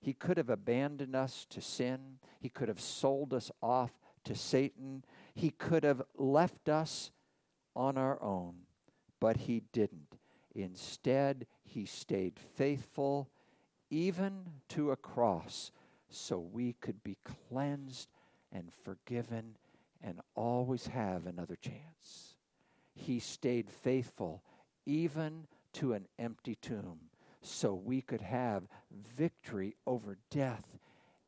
he 0.00 0.12
could 0.12 0.36
have 0.36 0.50
abandoned 0.50 1.14
us 1.14 1.46
to 1.50 1.60
sin. 1.60 2.18
He 2.38 2.48
could 2.48 2.68
have 2.68 2.80
sold 2.80 3.34
us 3.34 3.50
off 3.62 3.92
to 4.24 4.34
Satan. 4.34 5.04
He 5.34 5.50
could 5.50 5.84
have 5.84 6.02
left 6.16 6.68
us 6.68 7.10
on 7.76 7.96
our 7.96 8.20
own, 8.22 8.54
but 9.20 9.36
he 9.36 9.62
didn't. 9.72 10.18
Instead, 10.54 11.46
he 11.62 11.86
stayed 11.86 12.38
faithful 12.38 13.30
even 13.90 14.44
to 14.68 14.90
a 14.90 14.96
cross 14.96 15.70
so 16.08 16.38
we 16.38 16.74
could 16.74 17.02
be 17.02 17.16
cleansed 17.48 18.08
and 18.52 18.70
forgiven 18.84 19.56
and 20.02 20.20
always 20.34 20.88
have 20.88 21.26
another 21.26 21.56
chance. 21.56 22.29
He 22.94 23.18
stayed 23.18 23.70
faithful 23.70 24.42
even 24.86 25.46
to 25.74 25.92
an 25.92 26.06
empty 26.18 26.56
tomb 26.56 27.10
so 27.42 27.74
we 27.74 28.02
could 28.02 28.20
have 28.20 28.68
victory 29.16 29.76
over 29.86 30.18
death 30.30 30.78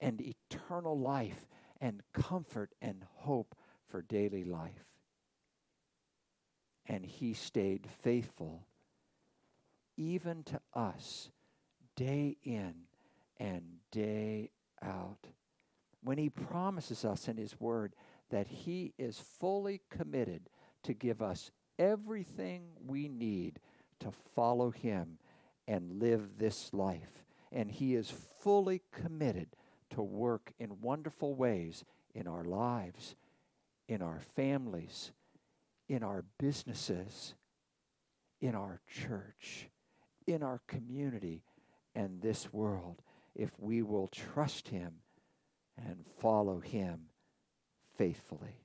and 0.00 0.21
eternal 0.21 0.99
life 0.99 1.47
and 1.81 2.02
comfort 2.12 2.75
and 2.83 3.04
hope 3.16 3.54
for 3.88 4.02
daily 4.02 4.45
life. 4.45 4.85
And 6.87 7.04
he 7.07 7.33
stayed 7.35 7.87
faithful 8.02 8.66
even 9.97 10.42
to 10.45 10.61
us 10.75 11.31
day 11.97 12.37
in 12.42 12.75
and 13.38 13.62
day 13.90 14.50
out. 14.83 15.26
When 16.02 16.19
he 16.19 16.28
promises 16.28 17.04
us 17.04 17.28
in 17.28 17.37
his 17.37 17.61
word 17.61 17.95
that 18.31 18.49
he 18.49 18.95
is 18.99 19.21
fully 19.38 19.81
committed 19.90 20.49
to 20.84 20.92
give 20.92 21.22
us 21.22 21.50
everything 21.78 22.62
we 22.86 23.08
need 23.08 23.58
to 24.00 24.10
follow 24.34 24.70
him 24.70 25.18
and 25.68 26.00
live 26.00 26.38
this 26.38 26.72
life. 26.72 27.24
And 27.50 27.70
he 27.70 27.94
is 27.94 28.12
fully 28.40 28.82
committed 28.92 29.48
to 29.90 30.02
work 30.02 30.52
in 30.58 30.80
wonderful 30.80 31.34
ways 31.34 31.84
in 32.14 32.26
our 32.26 32.44
lives, 32.44 33.14
in 33.88 34.02
our 34.02 34.20
families, 34.34 35.12
in 35.88 36.02
our 36.02 36.24
businesses, 36.38 37.34
in 38.40 38.54
our 38.54 38.80
church, 38.88 39.68
in 40.26 40.42
our 40.42 40.60
community, 40.66 41.42
and 41.94 42.22
this 42.22 42.52
world 42.52 43.02
if 43.34 43.50
we 43.58 43.82
will 43.82 44.08
trust 44.08 44.68
him 44.68 44.94
and 45.76 46.04
follow 46.18 46.60
him 46.60 47.06
faithfully. 47.96 48.61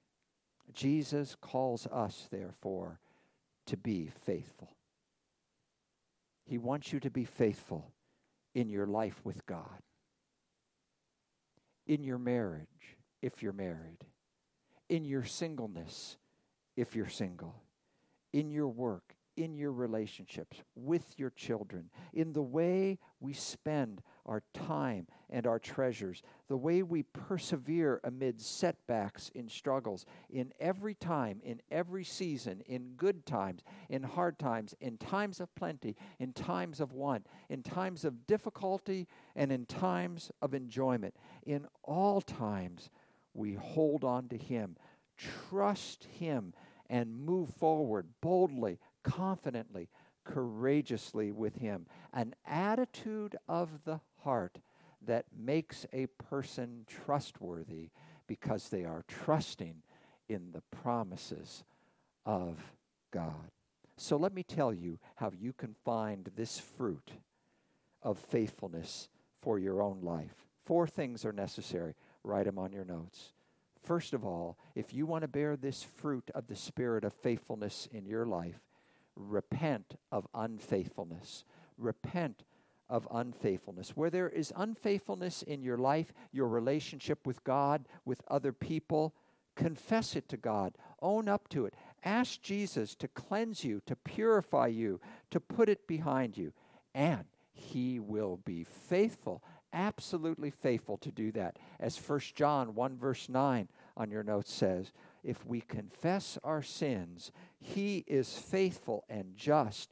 Jesus 0.73 1.35
calls 1.39 1.87
us, 1.87 2.27
therefore, 2.31 2.99
to 3.65 3.77
be 3.77 4.09
faithful. 4.25 4.69
He 6.45 6.57
wants 6.57 6.93
you 6.93 6.99
to 7.01 7.09
be 7.09 7.25
faithful 7.25 7.91
in 8.55 8.69
your 8.69 8.87
life 8.87 9.19
with 9.23 9.45
God, 9.45 9.81
in 11.85 12.03
your 12.03 12.17
marriage, 12.17 12.97
if 13.21 13.43
you're 13.43 13.53
married, 13.53 14.05
in 14.89 15.03
your 15.03 15.23
singleness, 15.23 16.17
if 16.75 16.95
you're 16.95 17.09
single, 17.09 17.55
in 18.31 18.49
your 18.49 18.69
work, 18.69 19.16
in 19.37 19.55
your 19.55 19.71
relationships, 19.71 20.61
with 20.75 21.17
your 21.17 21.29
children, 21.29 21.89
in 22.13 22.33
the 22.33 22.41
way 22.41 22.97
we 23.19 23.31
spend 23.31 24.01
our 24.25 24.43
time 24.53 25.07
and 25.29 25.47
our 25.47 25.59
treasures, 25.59 26.23
the 26.49 26.57
way 26.57 26.83
we 26.83 27.03
persevere 27.03 28.01
amid 28.03 28.41
setbacks 28.41 29.29
in 29.35 29.47
struggles, 29.47 30.05
in 30.29 30.51
every 30.59 30.95
time, 30.95 31.39
in 31.43 31.61
every 31.71 32.03
season, 32.03 32.61
in 32.65 32.93
good 32.97 33.25
times, 33.25 33.61
in 33.89 34.03
hard 34.03 34.37
times, 34.37 34.73
in 34.81 34.97
times 34.97 35.39
of 35.39 35.53
plenty, 35.55 35.95
in 36.19 36.33
times 36.33 36.81
of 36.81 36.91
want, 36.91 37.27
in 37.49 37.63
times 37.63 38.03
of 38.03 38.27
difficulty, 38.27 39.07
and 39.35 39.51
in 39.51 39.65
times 39.65 40.31
of 40.41 40.53
enjoyment. 40.53 41.15
In 41.45 41.67
all 41.83 42.19
times, 42.19 42.89
we 43.33 43.53
hold 43.53 44.03
on 44.03 44.27
to 44.29 44.37
Him, 44.37 44.75
trust 45.17 46.05
Him, 46.05 46.53
and 46.89 47.25
move 47.25 47.49
forward 47.49 48.07
boldly, 48.21 48.79
confidently, 49.07 49.89
courageously 50.23 51.31
with 51.31 51.55
Him. 51.55 51.85
An 52.13 52.35
attitude 52.45 53.35
of 53.47 53.69
the 53.85 53.99
heart 54.23 54.59
that 55.05 55.25
makes 55.37 55.85
a 55.93 56.07
person 56.07 56.85
trustworthy 56.87 57.89
because 58.27 58.69
they 58.69 58.83
are 58.83 59.05
trusting 59.07 59.75
in 60.27 60.51
the 60.51 60.61
promises 60.77 61.63
of 62.25 62.73
God. 63.11 63.51
So 63.95 64.17
let 64.17 64.33
me 64.33 64.43
tell 64.43 64.73
you 64.73 64.99
how 65.15 65.31
you 65.37 65.53
can 65.53 65.75
find 65.85 66.29
this 66.35 66.59
fruit 66.59 67.11
of 68.03 68.19
faithfulness 68.19 69.09
for 69.41 69.57
your 69.57 69.81
own 69.81 70.01
life. 70.01 70.45
Four 70.65 70.87
things 70.87 71.25
are 71.25 71.31
necessary. 71.31 71.95
Write 72.23 72.45
them 72.45 72.59
on 72.59 72.73
your 72.73 72.85
notes. 72.85 73.33
First 73.83 74.13
of 74.13 74.25
all, 74.25 74.57
if 74.75 74.93
you 74.93 75.05
want 75.05 75.21
to 75.21 75.29
bear 75.29 75.55
this 75.55 75.81
fruit 75.81 76.29
of 76.35 76.47
the 76.47 76.55
spirit 76.55 77.05
of 77.05 77.13
faithfulness 77.13 77.87
in 77.91 78.05
your 78.05 78.25
life, 78.25 78.59
repent 79.17 79.95
of 80.11 80.27
unfaithfulness. 80.33 81.43
Repent 81.77 82.43
of 82.89 83.07
unfaithfulness. 83.11 83.95
Where 83.95 84.09
there 84.09 84.29
is 84.29 84.53
unfaithfulness 84.55 85.43
in 85.43 85.61
your 85.61 85.77
life, 85.77 86.13
your 86.31 86.47
relationship 86.47 87.25
with 87.25 87.43
God, 87.43 87.87
with 88.05 88.21
other 88.27 88.53
people, 88.53 89.13
confess 89.55 90.15
it 90.15 90.29
to 90.29 90.37
God. 90.37 90.75
Own 91.01 91.27
up 91.27 91.49
to 91.49 91.65
it. 91.65 91.73
Ask 92.03 92.41
Jesus 92.41 92.95
to 92.95 93.07
cleanse 93.07 93.63
you, 93.63 93.81
to 93.85 93.95
purify 93.95 94.67
you, 94.67 95.01
to 95.31 95.39
put 95.39 95.67
it 95.67 95.87
behind 95.87 96.37
you. 96.37 96.53
And 96.95 97.25
he 97.53 97.99
will 97.99 98.37
be 98.45 98.63
faithful, 98.63 99.43
absolutely 99.73 100.51
faithful 100.51 100.97
to 100.97 101.11
do 101.11 101.31
that. 101.33 101.57
As 101.79 101.97
1 101.97 102.19
John 102.35 102.75
1 102.75 102.97
verse 102.97 103.27
9 103.27 103.67
on 103.97 104.11
your 104.11 104.23
notes 104.23 104.53
says, 104.53 104.91
if 105.27 105.45
we 105.45 105.59
confess 105.59 106.39
our 106.41 106.61
sins, 106.61 107.33
he 107.59 108.05
is 108.07 108.37
faithful 108.37 109.03
and 109.09 109.35
just 109.35 109.91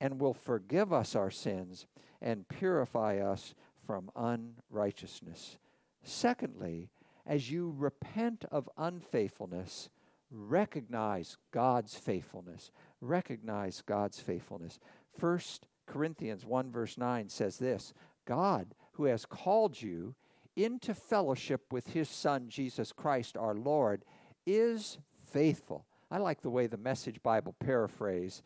and 0.00 0.20
will 0.20 0.34
forgive 0.34 0.92
us 0.92 1.14
our 1.14 1.30
sins 1.30 1.86
and 2.20 2.48
purify 2.48 3.18
us 3.18 3.54
from 3.86 4.10
unrighteousness. 4.16 5.58
Secondly, 6.02 6.90
as 7.24 7.48
you 7.48 7.72
repent 7.78 8.44
of 8.50 8.68
unfaithfulness, 8.76 9.88
recognize 10.32 11.36
God's 11.52 11.94
faithfulness. 11.94 12.72
Recognize 13.00 13.82
God's 13.86 14.18
faithfulness. 14.18 14.80
First 15.16 15.66
Corinthians 15.86 16.44
1 16.44 16.72
verse 16.72 16.98
9 16.98 17.28
says 17.28 17.58
this 17.58 17.94
God, 18.24 18.74
who 18.94 19.04
has 19.04 19.24
called 19.26 19.80
you 19.80 20.16
into 20.56 20.92
fellowship 20.92 21.72
with 21.72 21.88
his 21.88 22.08
Son, 22.08 22.48
Jesus 22.48 22.90
Christ 22.90 23.36
our 23.36 23.54
Lord, 23.54 24.04
is 24.46 24.98
faithful. 25.32 25.84
I 26.10 26.18
like 26.18 26.40
the 26.40 26.50
way 26.50 26.66
the 26.66 26.76
Message 26.76 27.22
Bible 27.22 27.54
paraphrase 27.58 28.42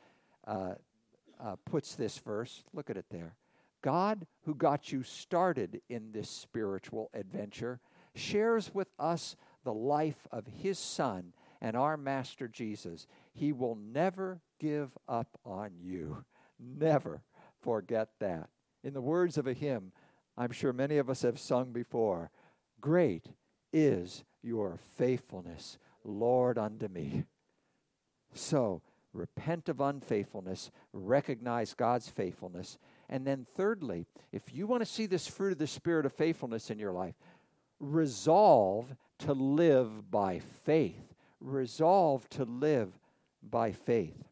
uh, 0.46 0.74
uh, 1.38 1.56
puts 1.64 1.94
this 1.94 2.18
verse. 2.18 2.64
Look 2.72 2.90
at 2.90 2.96
it 2.96 3.06
there. 3.10 3.36
God, 3.82 4.26
who 4.44 4.54
got 4.54 4.92
you 4.92 5.02
started 5.02 5.80
in 5.88 6.12
this 6.12 6.28
spiritual 6.28 7.10
adventure, 7.14 7.80
shares 8.14 8.74
with 8.74 8.88
us 8.98 9.36
the 9.64 9.72
life 9.72 10.26
of 10.30 10.46
His 10.46 10.78
Son 10.78 11.32
and 11.60 11.76
our 11.76 11.96
Master 11.96 12.48
Jesus. 12.48 13.06
He 13.32 13.52
will 13.52 13.76
never 13.76 14.40
give 14.58 14.90
up 15.08 15.38
on 15.44 15.72
you. 15.80 16.24
Never 16.58 17.22
forget 17.60 18.08
that. 18.20 18.48
In 18.82 18.94
the 18.94 19.00
words 19.00 19.38
of 19.38 19.46
a 19.46 19.52
hymn, 19.52 19.92
I'm 20.36 20.52
sure 20.52 20.72
many 20.72 20.98
of 20.98 21.10
us 21.10 21.22
have 21.22 21.38
sung 21.38 21.72
before 21.72 22.30
Great 22.80 23.26
is 23.72 24.24
your 24.42 24.78
faithfulness, 24.96 25.78
Lord, 26.04 26.58
unto 26.58 26.88
me. 26.88 27.24
So, 28.32 28.82
repent 29.12 29.68
of 29.68 29.80
unfaithfulness, 29.80 30.70
recognize 30.92 31.74
God's 31.74 32.08
faithfulness, 32.08 32.78
And 33.12 33.26
then, 33.26 33.44
thirdly, 33.56 34.06
if 34.30 34.54
you 34.54 34.68
want 34.68 34.82
to 34.82 34.86
see 34.86 35.06
this 35.06 35.26
fruit 35.26 35.52
of 35.52 35.58
the 35.58 35.66
Spirit 35.66 36.06
of 36.06 36.12
faithfulness 36.12 36.70
in 36.70 36.78
your 36.78 36.92
life, 36.92 37.16
resolve 37.80 38.94
to 39.18 39.32
live 39.32 40.10
by 40.10 40.38
faith. 40.38 41.12
Resolve 41.40 42.28
to 42.30 42.44
live 42.44 42.92
by 43.42 43.72
faith. 43.72 44.22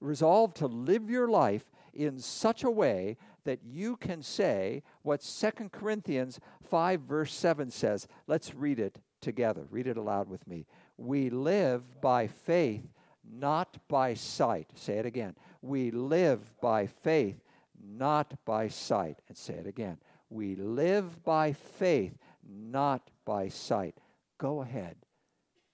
Resolve 0.00 0.54
to 0.54 0.66
live 0.68 1.10
your 1.10 1.28
life 1.28 1.72
in 1.92 2.20
such 2.20 2.62
a 2.62 2.70
way 2.70 3.16
that 3.44 3.60
you 3.64 3.96
can 3.96 4.22
say 4.22 4.82
what 5.02 5.22
Second 5.22 5.72
Corinthians 5.72 6.38
5, 6.62 7.00
verse 7.00 7.34
7 7.34 7.70
says. 7.70 8.06
Let's 8.28 8.54
read 8.54 8.78
it 8.78 9.00
together. 9.20 9.66
Read 9.70 9.88
it 9.88 9.96
aloud 9.96 10.28
with 10.28 10.46
me. 10.46 10.66
We 11.00 11.30
live 11.30 12.02
by 12.02 12.26
faith, 12.26 12.86
not 13.24 13.78
by 13.88 14.12
sight. 14.12 14.68
Say 14.74 14.98
it 14.98 15.06
again. 15.06 15.34
We 15.62 15.90
live 15.90 16.52
by 16.60 16.88
faith, 16.88 17.40
not 17.82 18.34
by 18.44 18.68
sight. 18.68 19.18
And 19.26 19.36
say 19.36 19.54
it 19.54 19.66
again. 19.66 19.96
We 20.28 20.56
live 20.56 21.24
by 21.24 21.54
faith, 21.54 22.18
not 22.46 23.10
by 23.24 23.48
sight. 23.48 23.96
Go 24.36 24.60
ahead. 24.60 24.96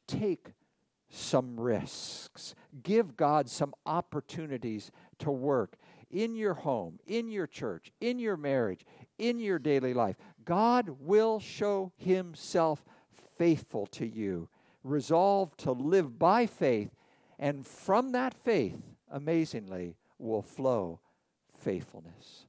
Take 0.07 0.53
some 1.11 1.59
risks. 1.59 2.55
Give 2.85 3.17
God 3.17 3.49
some 3.49 3.75
opportunities 3.85 4.93
to 5.19 5.33
work 5.33 5.77
in 6.09 6.37
your 6.37 6.55
home, 6.55 7.01
in 7.05 7.29
your 7.29 7.49
church, 7.49 7.91
in 8.01 8.21
your 8.21 8.37
marriage, 8.37 8.87
in 9.19 9.41
your 9.41 9.59
daily 9.59 9.93
life. 9.93 10.15
God 10.45 10.89
will 11.01 11.41
show 11.41 11.91
Himself 11.97 12.85
faithful 13.37 13.87
to 13.87 14.07
you. 14.07 14.49
Resolve 14.87 15.57
to 15.57 15.73
live 15.73 16.17
by 16.17 16.47
faith, 16.47 16.91
and 17.41 17.67
from 17.67 18.13
that 18.13 18.35
faith, 18.35 18.81
amazingly, 19.11 19.97
will 20.17 20.43
flow 20.43 21.01
faithfulness. 21.59 22.47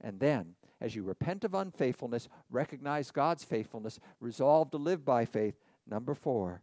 And 0.00 0.18
then, 0.20 0.54
as 0.80 0.94
you 0.94 1.02
repent 1.02 1.44
of 1.44 1.52
unfaithfulness, 1.54 2.30
recognize 2.48 3.10
God's 3.10 3.44
faithfulness, 3.44 4.00
resolve 4.20 4.70
to 4.70 4.78
live 4.78 5.04
by 5.04 5.26
faith. 5.26 5.54
Number 5.86 6.14
four, 6.14 6.62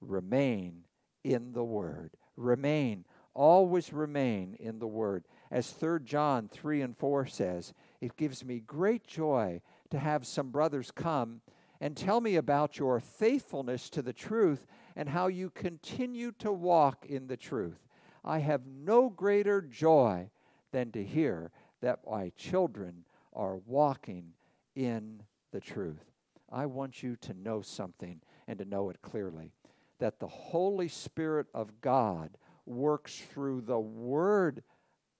remain 0.00 0.86
in 1.22 1.52
the 1.52 1.64
Word. 1.64 2.12
Remain, 2.38 3.04
always 3.34 3.92
remain 3.92 4.56
in 4.58 4.78
the 4.78 4.86
Word. 4.86 5.24
As 5.50 5.70
3 5.70 5.98
John 6.02 6.48
3 6.48 6.80
and 6.80 6.96
4 6.96 7.26
says, 7.26 7.74
it 8.00 8.16
gives 8.16 8.42
me 8.42 8.60
great 8.60 9.06
joy 9.06 9.60
to 9.90 9.98
have 9.98 10.26
some 10.26 10.50
brothers 10.50 10.90
come 10.90 11.42
and 11.80 11.96
tell 11.96 12.20
me 12.20 12.36
about 12.36 12.78
your 12.78 13.00
faithfulness 13.00 13.90
to 13.90 14.02
the 14.02 14.12
truth 14.12 14.66
and 14.96 15.08
how 15.08 15.26
you 15.26 15.50
continue 15.50 16.32
to 16.38 16.52
walk 16.52 17.06
in 17.06 17.26
the 17.26 17.36
truth. 17.36 17.88
I 18.24 18.38
have 18.38 18.62
no 18.66 19.10
greater 19.10 19.60
joy 19.60 20.30
than 20.72 20.92
to 20.92 21.04
hear 21.04 21.50
that 21.80 22.00
my 22.08 22.32
children 22.36 23.04
are 23.32 23.56
walking 23.66 24.32
in 24.74 25.22
the 25.52 25.60
truth. 25.60 26.04
I 26.50 26.66
want 26.66 27.02
you 27.02 27.16
to 27.16 27.34
know 27.34 27.62
something 27.62 28.20
and 28.46 28.58
to 28.58 28.64
know 28.64 28.90
it 28.90 29.02
clearly 29.02 29.52
that 29.98 30.18
the 30.18 30.26
Holy 30.28 30.88
Spirit 30.88 31.46
of 31.54 31.80
God 31.80 32.36
works 32.66 33.22
through 33.32 33.62
the 33.62 33.78
Word 33.78 34.62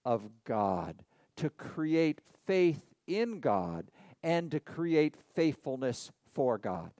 of 0.04 0.22
God 0.44 1.04
to 1.36 1.50
create 1.50 2.20
faith 2.46 2.80
in 3.06 3.40
God 3.40 3.90
and 4.22 4.50
to 4.50 4.60
create 4.60 5.16
faithfulness 5.34 6.10
for 6.34 6.58
God. 6.58 6.90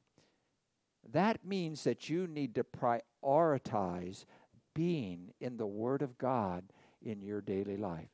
That 1.12 1.44
means 1.44 1.85
that 1.85 2.09
you 2.09 2.27
need 2.27 2.55
to 2.55 2.64
prioritize 2.64 4.25
being 4.75 5.33
in 5.40 5.57
the 5.57 5.66
Word 5.66 6.03
of 6.03 6.18
God 6.18 6.64
in 7.03 7.20
your 7.20 7.40
daily 7.40 7.77
life. 7.77 8.09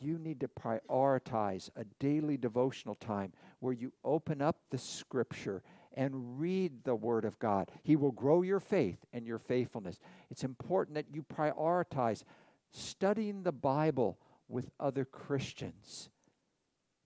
You 0.00 0.18
need 0.18 0.40
to 0.40 0.48
prioritize 0.48 1.70
a 1.74 1.84
daily 1.98 2.36
devotional 2.36 2.94
time 2.94 3.32
where 3.58 3.72
you 3.72 3.92
open 4.04 4.40
up 4.40 4.56
the 4.70 4.78
Scripture 4.78 5.62
and 5.94 6.38
read 6.40 6.84
the 6.84 6.94
Word 6.94 7.24
of 7.24 7.38
God. 7.40 7.72
He 7.82 7.96
will 7.96 8.12
grow 8.12 8.42
your 8.42 8.60
faith 8.60 8.98
and 9.12 9.26
your 9.26 9.38
faithfulness. 9.38 9.98
It's 10.30 10.44
important 10.44 10.94
that 10.94 11.12
you 11.12 11.22
prioritize 11.22 12.22
studying 12.70 13.42
the 13.42 13.52
Bible 13.52 14.18
with 14.48 14.70
other 14.78 15.04
Christians 15.04 16.10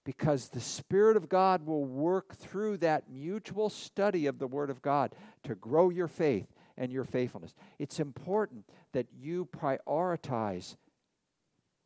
because 0.05 0.49
the 0.49 0.59
Spirit 0.59 1.17
of 1.17 1.29
God 1.29 1.65
will 1.65 1.85
work 1.85 2.35
through 2.35 2.77
that 2.77 3.09
mutual 3.09 3.69
study 3.69 4.25
of 4.25 4.39
the 4.39 4.47
Word 4.47 4.69
of 4.69 4.81
God 4.81 5.15
to 5.43 5.55
grow 5.55 5.89
your 5.89 6.07
faith 6.07 6.47
and 6.77 6.91
your 6.91 7.05
faithfulness. 7.05 7.53
It's 7.79 7.99
important 7.99 8.65
that 8.91 9.07
you 9.13 9.47
prioritize 9.57 10.75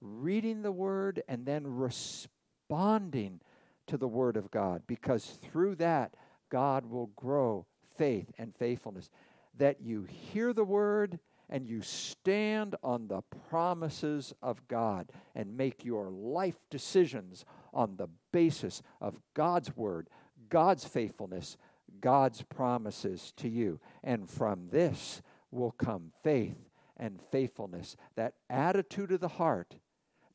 reading 0.01 0.62
the 0.62 0.71
Word 0.71 1.21
and 1.27 1.45
then 1.45 1.63
responding 1.65 3.41
to 3.88 3.97
the 3.97 4.08
Word 4.08 4.38
of 4.38 4.51
God 4.51 4.84
because 4.88 5.38
through 5.41 5.75
that, 5.75 6.13
God 6.49 6.86
will 6.86 7.08
grow 7.15 7.65
faith 7.97 8.32
and 8.38 8.56
faithfulness. 8.56 9.10
That 9.58 9.82
you 9.82 10.03
hear 10.03 10.53
the 10.53 10.63
Word 10.63 11.19
and 11.49 11.67
you 11.67 11.82
stand 11.82 12.75
on 12.84 13.08
the 13.08 13.21
promises 13.49 14.34
of 14.41 14.67
God 14.67 15.12
and 15.34 15.58
make 15.58 15.86
your 15.86 16.10
life 16.10 16.58
decisions 16.69 17.45
on 17.78 17.96
the 17.96 18.10
basis 18.32 18.82
of 19.00 19.20
God's 19.36 19.78
word, 19.78 20.10
God's 20.50 20.84
faithfulness, 20.84 21.58
God's 22.02 22.42
promises 22.42 23.32
to 23.38 23.48
you. 23.48 23.80
And 24.04 24.28
from 24.28 24.70
this 24.72 25.22
will 25.52 25.72
come 25.72 26.12
faith 26.24 26.58
and 26.98 27.22
faithfulness, 27.32 27.96
that 28.16 28.34
attitude 28.50 29.12
of 29.12 29.20
the 29.20 29.28
heart 29.28 29.76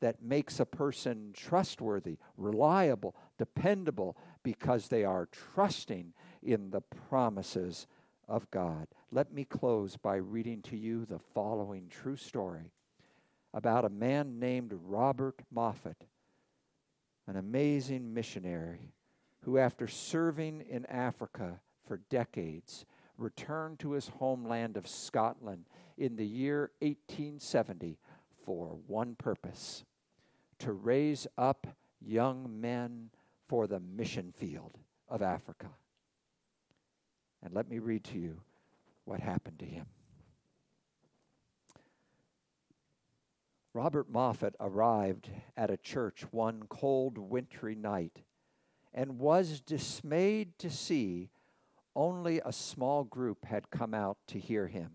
that 0.01 0.23
makes 0.23 0.61
a 0.61 0.65
person 0.65 1.33
trustworthy, 1.33 2.19
reliable, 2.37 3.17
dependable, 3.39 4.17
because 4.43 4.89
they 4.89 5.05
are 5.05 5.29
trusting 5.55 6.13
in 6.43 6.71
the 6.71 6.81
promises 6.81 7.87
of 8.29 8.51
God. 8.51 8.87
Let 9.11 9.33
me 9.33 9.45
close 9.45 9.97
by 9.97 10.17
reading 10.17 10.63
to 10.63 10.77
you 10.77 11.05
the 11.05 11.19
following 11.19 11.89
true 11.89 12.17
story 12.17 12.71
about 13.55 13.85
a 13.85 13.91
man 13.91 14.39
named 14.39 14.73
Robert 14.87 15.43
Moffat, 15.53 16.05
an 17.27 17.37
amazing 17.37 18.13
missionary 18.13 18.93
who, 19.41 19.59
after 19.59 19.87
serving 19.87 20.63
in 20.69 20.87
Africa 20.87 21.61
for 21.87 21.99
decades, 22.11 22.85
returned 23.19 23.79
to 23.81 23.93
his 23.93 24.09
homeland 24.09 24.77
of 24.77 24.87
Scotland 24.87 25.67
in 25.97 26.17
the 26.17 26.27
year 26.27 26.71
1870 26.81 27.99
for 28.45 28.79
one 28.87 29.15
purpose 29.15 29.85
to 30.59 30.73
raise 30.73 31.27
up 31.37 31.67
young 32.01 32.61
men 32.61 33.11
for 33.49 33.67
the 33.67 33.81
mission 33.81 34.33
field 34.37 34.79
of 35.09 35.23
Africa. 35.23 35.69
And 37.43 37.53
let 37.53 37.69
me 37.69 37.79
read 37.79 38.05
to 38.05 38.19
you 38.19 38.41
what 39.05 39.21
happened 39.21 39.59
to 39.59 39.65
him. 39.65 39.87
Robert 43.75 44.11
Moffat 44.11 44.55
arrived 44.61 45.31
at 45.57 45.71
a 45.71 45.79
church 45.79 46.25
one 46.31 46.65
cold 46.69 47.17
wintry 47.17 47.75
night 47.75 48.23
and 48.93 49.19
was 49.19 49.61
dismayed 49.61 50.59
to 50.59 50.71
see 50.71 51.31
only 51.97 52.41
a 52.45 52.53
small 52.53 53.05
group 53.05 53.47
had 53.47 53.71
come 53.71 53.95
out 53.95 54.19
to 54.27 54.39
hear 54.39 54.67
him. 54.67 54.93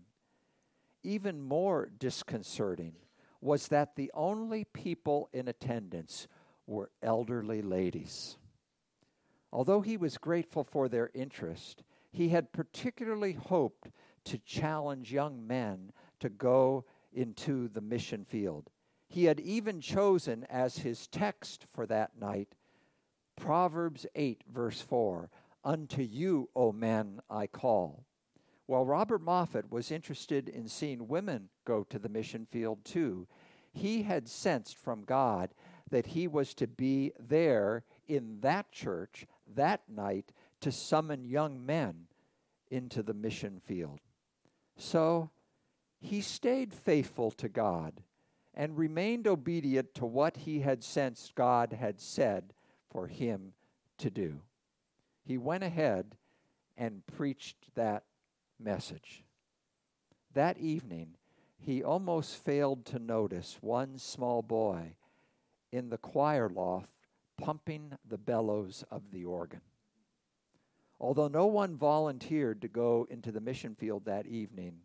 Even 1.02 1.40
more 1.40 1.90
disconcerting 1.98 2.94
was 3.40 3.68
that 3.68 3.96
the 3.96 4.10
only 4.14 4.64
people 4.64 5.28
in 5.32 5.48
attendance 5.48 6.28
were 6.66 6.90
elderly 7.02 7.62
ladies. 7.62 8.36
Although 9.52 9.80
he 9.80 9.96
was 9.96 10.18
grateful 10.18 10.62
for 10.62 10.88
their 10.88 11.10
interest, 11.14 11.82
he 12.10 12.28
had 12.28 12.52
particularly 12.52 13.32
hoped 13.32 13.88
to 14.24 14.38
challenge 14.38 15.12
young 15.12 15.46
men 15.46 15.92
to 16.20 16.28
go 16.28 16.84
into 17.12 17.68
the 17.68 17.80
mission 17.80 18.24
field. 18.24 18.70
He 19.08 19.24
had 19.24 19.40
even 19.40 19.80
chosen 19.80 20.44
as 20.50 20.78
his 20.78 21.06
text 21.06 21.64
for 21.72 21.86
that 21.86 22.18
night 22.18 22.54
Proverbs 23.38 24.04
8, 24.14 24.42
verse 24.52 24.80
4 24.80 25.30
Unto 25.64 26.02
you, 26.02 26.48
O 26.54 26.72
men, 26.72 27.20
I 27.30 27.46
call. 27.46 28.04
While 28.66 28.84
Robert 28.84 29.22
Moffat 29.22 29.70
was 29.70 29.90
interested 29.90 30.48
in 30.48 30.68
seeing 30.68 31.08
women 31.08 31.48
go 31.64 31.84
to 31.84 31.98
the 31.98 32.08
mission 32.08 32.46
field 32.50 32.84
too, 32.84 33.26
he 33.72 34.02
had 34.02 34.28
sensed 34.28 34.76
from 34.76 35.04
God 35.04 35.54
that 35.90 36.06
he 36.06 36.26
was 36.26 36.52
to 36.54 36.66
be 36.66 37.12
there 37.18 37.84
in 38.06 38.40
that 38.40 38.70
church 38.72 39.26
that 39.54 39.82
night 39.88 40.32
to 40.60 40.70
summon 40.70 41.24
young 41.24 41.64
men 41.64 42.08
into 42.70 43.02
the 43.02 43.14
mission 43.14 43.60
field. 43.64 44.00
So 44.76 45.30
he 46.00 46.20
stayed 46.20 46.72
faithful 46.72 47.30
to 47.32 47.48
God 47.48 48.02
and 48.54 48.76
remained 48.76 49.26
obedient 49.26 49.94
to 49.94 50.06
what 50.06 50.38
he 50.38 50.60
had 50.60 50.82
sensed 50.82 51.34
God 51.34 51.72
had 51.72 52.00
said 52.00 52.52
for 52.90 53.06
him 53.06 53.52
to 53.98 54.10
do. 54.10 54.40
He 55.24 55.38
went 55.38 55.64
ahead 55.64 56.16
and 56.76 57.06
preached 57.06 57.74
that 57.74 58.04
message. 58.58 59.24
That 60.34 60.58
evening, 60.58 61.16
he 61.58 61.82
almost 61.82 62.36
failed 62.36 62.84
to 62.86 62.98
notice 62.98 63.58
one 63.60 63.98
small 63.98 64.42
boy 64.42 64.94
in 65.72 65.90
the 65.90 65.98
choir 65.98 66.48
loft 66.48 66.90
pumping 67.36 67.92
the 68.08 68.18
bellows 68.18 68.84
of 68.90 69.10
the 69.12 69.24
organ. 69.24 69.60
Although 71.00 71.28
no 71.28 71.46
one 71.46 71.76
volunteered 71.76 72.60
to 72.62 72.68
go 72.68 73.06
into 73.08 73.30
the 73.30 73.40
mission 73.40 73.74
field 73.74 74.04
that 74.04 74.26
evening, 74.26 74.80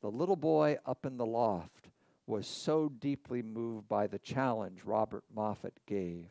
the 0.00 0.10
little 0.10 0.36
boy 0.36 0.78
up 0.86 1.04
in 1.04 1.16
the 1.16 1.26
loft 1.26 1.88
was 2.26 2.46
so 2.46 2.88
deeply 2.88 3.42
moved 3.42 3.88
by 3.88 4.06
the 4.06 4.18
challenge 4.18 4.84
Robert 4.84 5.24
Moffat 5.34 5.74
gave 5.86 6.26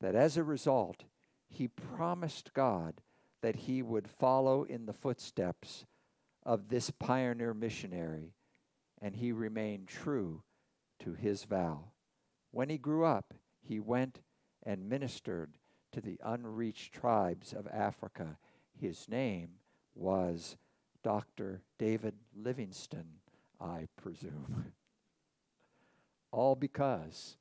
that 0.00 0.14
as 0.14 0.36
a 0.36 0.44
result, 0.44 1.04
he 1.48 1.68
promised 1.68 2.54
God 2.54 3.02
that 3.42 3.56
he 3.56 3.82
would 3.82 4.08
follow 4.08 4.64
in 4.64 4.86
the 4.86 4.92
footsteps 4.92 5.84
of 6.44 6.68
this 6.68 6.90
pioneer 6.90 7.52
missionary, 7.52 8.34
and 9.00 9.16
he 9.16 9.32
remained 9.32 9.88
true 9.88 10.42
to 11.00 11.14
his 11.14 11.44
vow. 11.44 11.84
When 12.50 12.68
he 12.68 12.78
grew 12.78 13.04
up, 13.04 13.34
he 13.60 13.78
went 13.78 14.20
and 14.62 14.88
ministered 14.88 15.52
to 15.92 16.00
the 16.00 16.18
unreached 16.24 16.94
tribes 16.94 17.52
of 17.52 17.66
Africa. 17.68 18.38
His 18.78 19.08
name 19.08 19.50
was 19.94 20.56
Dr. 21.02 21.62
David 21.78 22.14
Livingstone, 22.36 23.20
I 23.60 23.88
presume. 23.96 24.72
All 26.32 26.54
because 26.54 27.36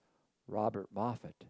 Robert 0.47 0.87
Moffat, 0.93 1.45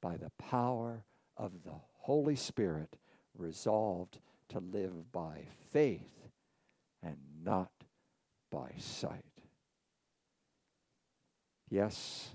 by 0.00 0.16
the 0.16 0.30
power 0.38 1.04
of 1.36 1.64
the 1.64 1.74
Holy 1.98 2.36
Spirit, 2.36 2.96
resolved 3.36 4.18
to 4.48 4.60
live 4.60 5.10
by 5.12 5.46
faith 5.70 6.28
and 7.02 7.16
not 7.42 7.72
by 8.50 8.72
sight. 8.78 9.24
Yes, 11.68 12.28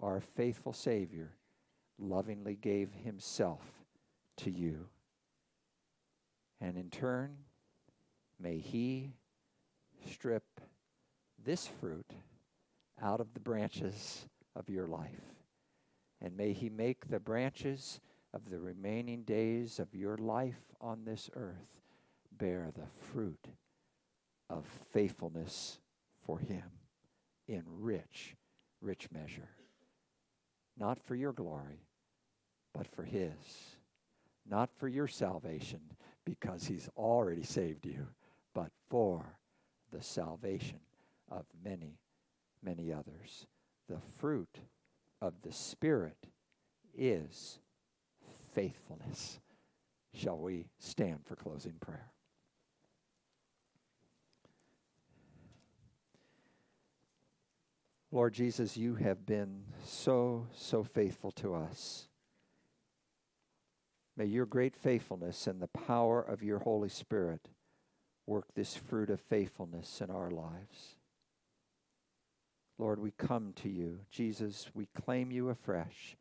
our 0.00 0.20
faithful 0.20 0.72
Savior 0.72 1.32
lovingly 1.98 2.56
gave 2.56 2.92
himself 2.92 3.60
to 4.38 4.50
you. 4.50 4.86
And 6.60 6.76
in 6.76 6.88
turn, 6.90 7.36
may 8.40 8.58
he 8.58 9.12
strip 10.08 10.44
this 11.44 11.66
fruit 11.66 12.10
out 13.02 13.20
of 13.20 13.32
the 13.34 13.40
branches 13.40 14.26
of 14.56 14.68
your 14.68 14.86
life. 14.86 15.34
And 16.20 16.36
may 16.36 16.52
he 16.52 16.68
make 16.68 17.08
the 17.08 17.20
branches 17.20 18.00
of 18.32 18.50
the 18.50 18.58
remaining 18.58 19.22
days 19.22 19.78
of 19.78 19.94
your 19.94 20.16
life 20.16 20.60
on 20.80 21.04
this 21.04 21.30
earth 21.34 21.80
bear 22.40 22.70
the 22.74 22.86
fruit 23.12 23.48
of 24.48 24.64
faithfulness 24.92 25.78
for 26.24 26.38
him 26.38 26.64
in 27.46 27.62
rich, 27.66 28.34
rich 28.80 29.08
measure. 29.12 29.50
Not 30.78 30.98
for 31.02 31.14
your 31.14 31.32
glory, 31.32 31.84
but 32.72 32.86
for 32.86 33.02
his. 33.02 33.76
Not 34.48 34.70
for 34.78 34.88
your 34.88 35.06
salvation, 35.06 35.80
because 36.24 36.66
he's 36.66 36.88
already 36.96 37.42
saved 37.42 37.84
you, 37.86 38.06
for 38.90 39.24
the 39.92 40.02
salvation 40.02 40.80
of 41.30 41.46
many, 41.64 42.00
many 42.62 42.92
others. 42.92 43.46
The 43.88 44.00
fruit 44.18 44.58
of 45.22 45.34
the 45.42 45.52
Spirit 45.52 46.26
is 46.96 47.60
faithfulness. 48.52 49.40
Shall 50.12 50.38
we 50.38 50.66
stand 50.78 51.20
for 51.24 51.36
closing 51.36 51.74
prayer? 51.80 52.10
Lord 58.12 58.34
Jesus, 58.34 58.76
you 58.76 58.96
have 58.96 59.24
been 59.24 59.62
so, 59.84 60.48
so 60.52 60.82
faithful 60.82 61.30
to 61.32 61.54
us. 61.54 62.08
May 64.16 64.24
your 64.24 64.46
great 64.46 64.74
faithfulness 64.74 65.46
and 65.46 65.62
the 65.62 65.68
power 65.68 66.20
of 66.20 66.42
your 66.42 66.58
Holy 66.58 66.88
Spirit 66.88 67.50
work 68.30 68.54
this 68.54 68.76
fruit 68.76 69.10
of 69.10 69.20
faithfulness 69.20 70.00
in 70.00 70.08
our 70.08 70.30
lives. 70.30 70.94
Lord, 72.78 73.00
we 73.00 73.10
come 73.10 73.52
to 73.56 73.68
you. 73.68 73.98
Jesus, 74.08 74.70
we 74.72 74.86
claim 74.86 75.32
you 75.32 75.48
afresh 75.48 76.16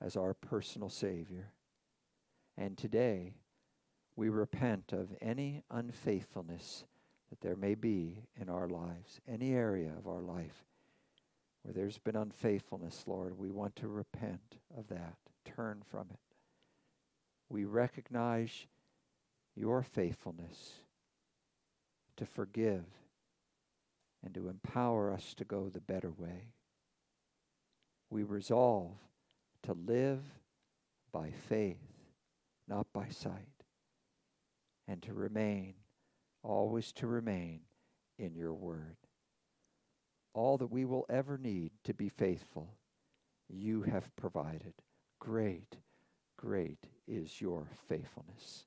as 0.00 0.16
our 0.16 0.34
personal 0.34 0.88
Savior. 0.88 1.52
And 2.58 2.76
today, 2.76 3.34
we 4.16 4.28
repent 4.28 4.92
of 4.92 5.14
any 5.22 5.62
unfaithfulness 5.70 6.84
that 7.30 7.40
there 7.40 7.56
may 7.56 7.76
be 7.76 8.24
in 8.38 8.48
our 8.48 8.68
lives, 8.68 9.20
any 9.28 9.52
area 9.52 9.92
of 9.96 10.08
our 10.08 10.22
life 10.22 10.64
where 11.62 11.72
there's 11.72 11.98
been 11.98 12.16
unfaithfulness, 12.16 13.04
Lord. 13.06 13.38
We 13.38 13.50
want 13.50 13.76
to 13.76 13.86
repent 13.86 14.58
of 14.76 14.88
that, 14.88 15.16
turn 15.44 15.82
from 15.88 16.08
it. 16.10 16.36
We 17.48 17.64
recognize 17.64 18.66
your 19.54 19.82
faithfulness 19.82 20.80
to 22.16 22.26
forgive 22.26 22.84
and 24.24 24.34
to 24.34 24.48
empower 24.48 25.12
us 25.12 25.34
to 25.34 25.44
go 25.44 25.68
the 25.68 25.80
better 25.80 26.10
way. 26.10 26.52
We 28.10 28.22
resolve 28.22 28.92
to 29.64 29.72
live 29.72 30.22
by 31.12 31.30
faith 31.48 31.94
not 32.68 32.86
by 32.92 33.08
sight, 33.08 33.64
and 34.86 35.02
to 35.02 35.12
remain, 35.12 35.74
always 36.42 36.92
to 36.92 37.06
remain 37.06 37.60
in 38.18 38.34
your 38.34 38.54
word. 38.54 38.96
All 40.34 40.58
that 40.58 40.70
we 40.70 40.84
will 40.84 41.06
ever 41.08 41.38
need 41.38 41.72
to 41.84 41.94
be 41.94 42.08
faithful, 42.08 42.74
you 43.48 43.82
have 43.82 44.14
provided. 44.16 44.74
Great, 45.20 45.76
great 46.36 46.86
is 47.06 47.40
your 47.40 47.66
faithfulness. 47.88 48.64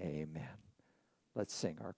Amen. 0.00 0.48
Let's 1.34 1.54
sing 1.54 1.78
our 1.82 1.94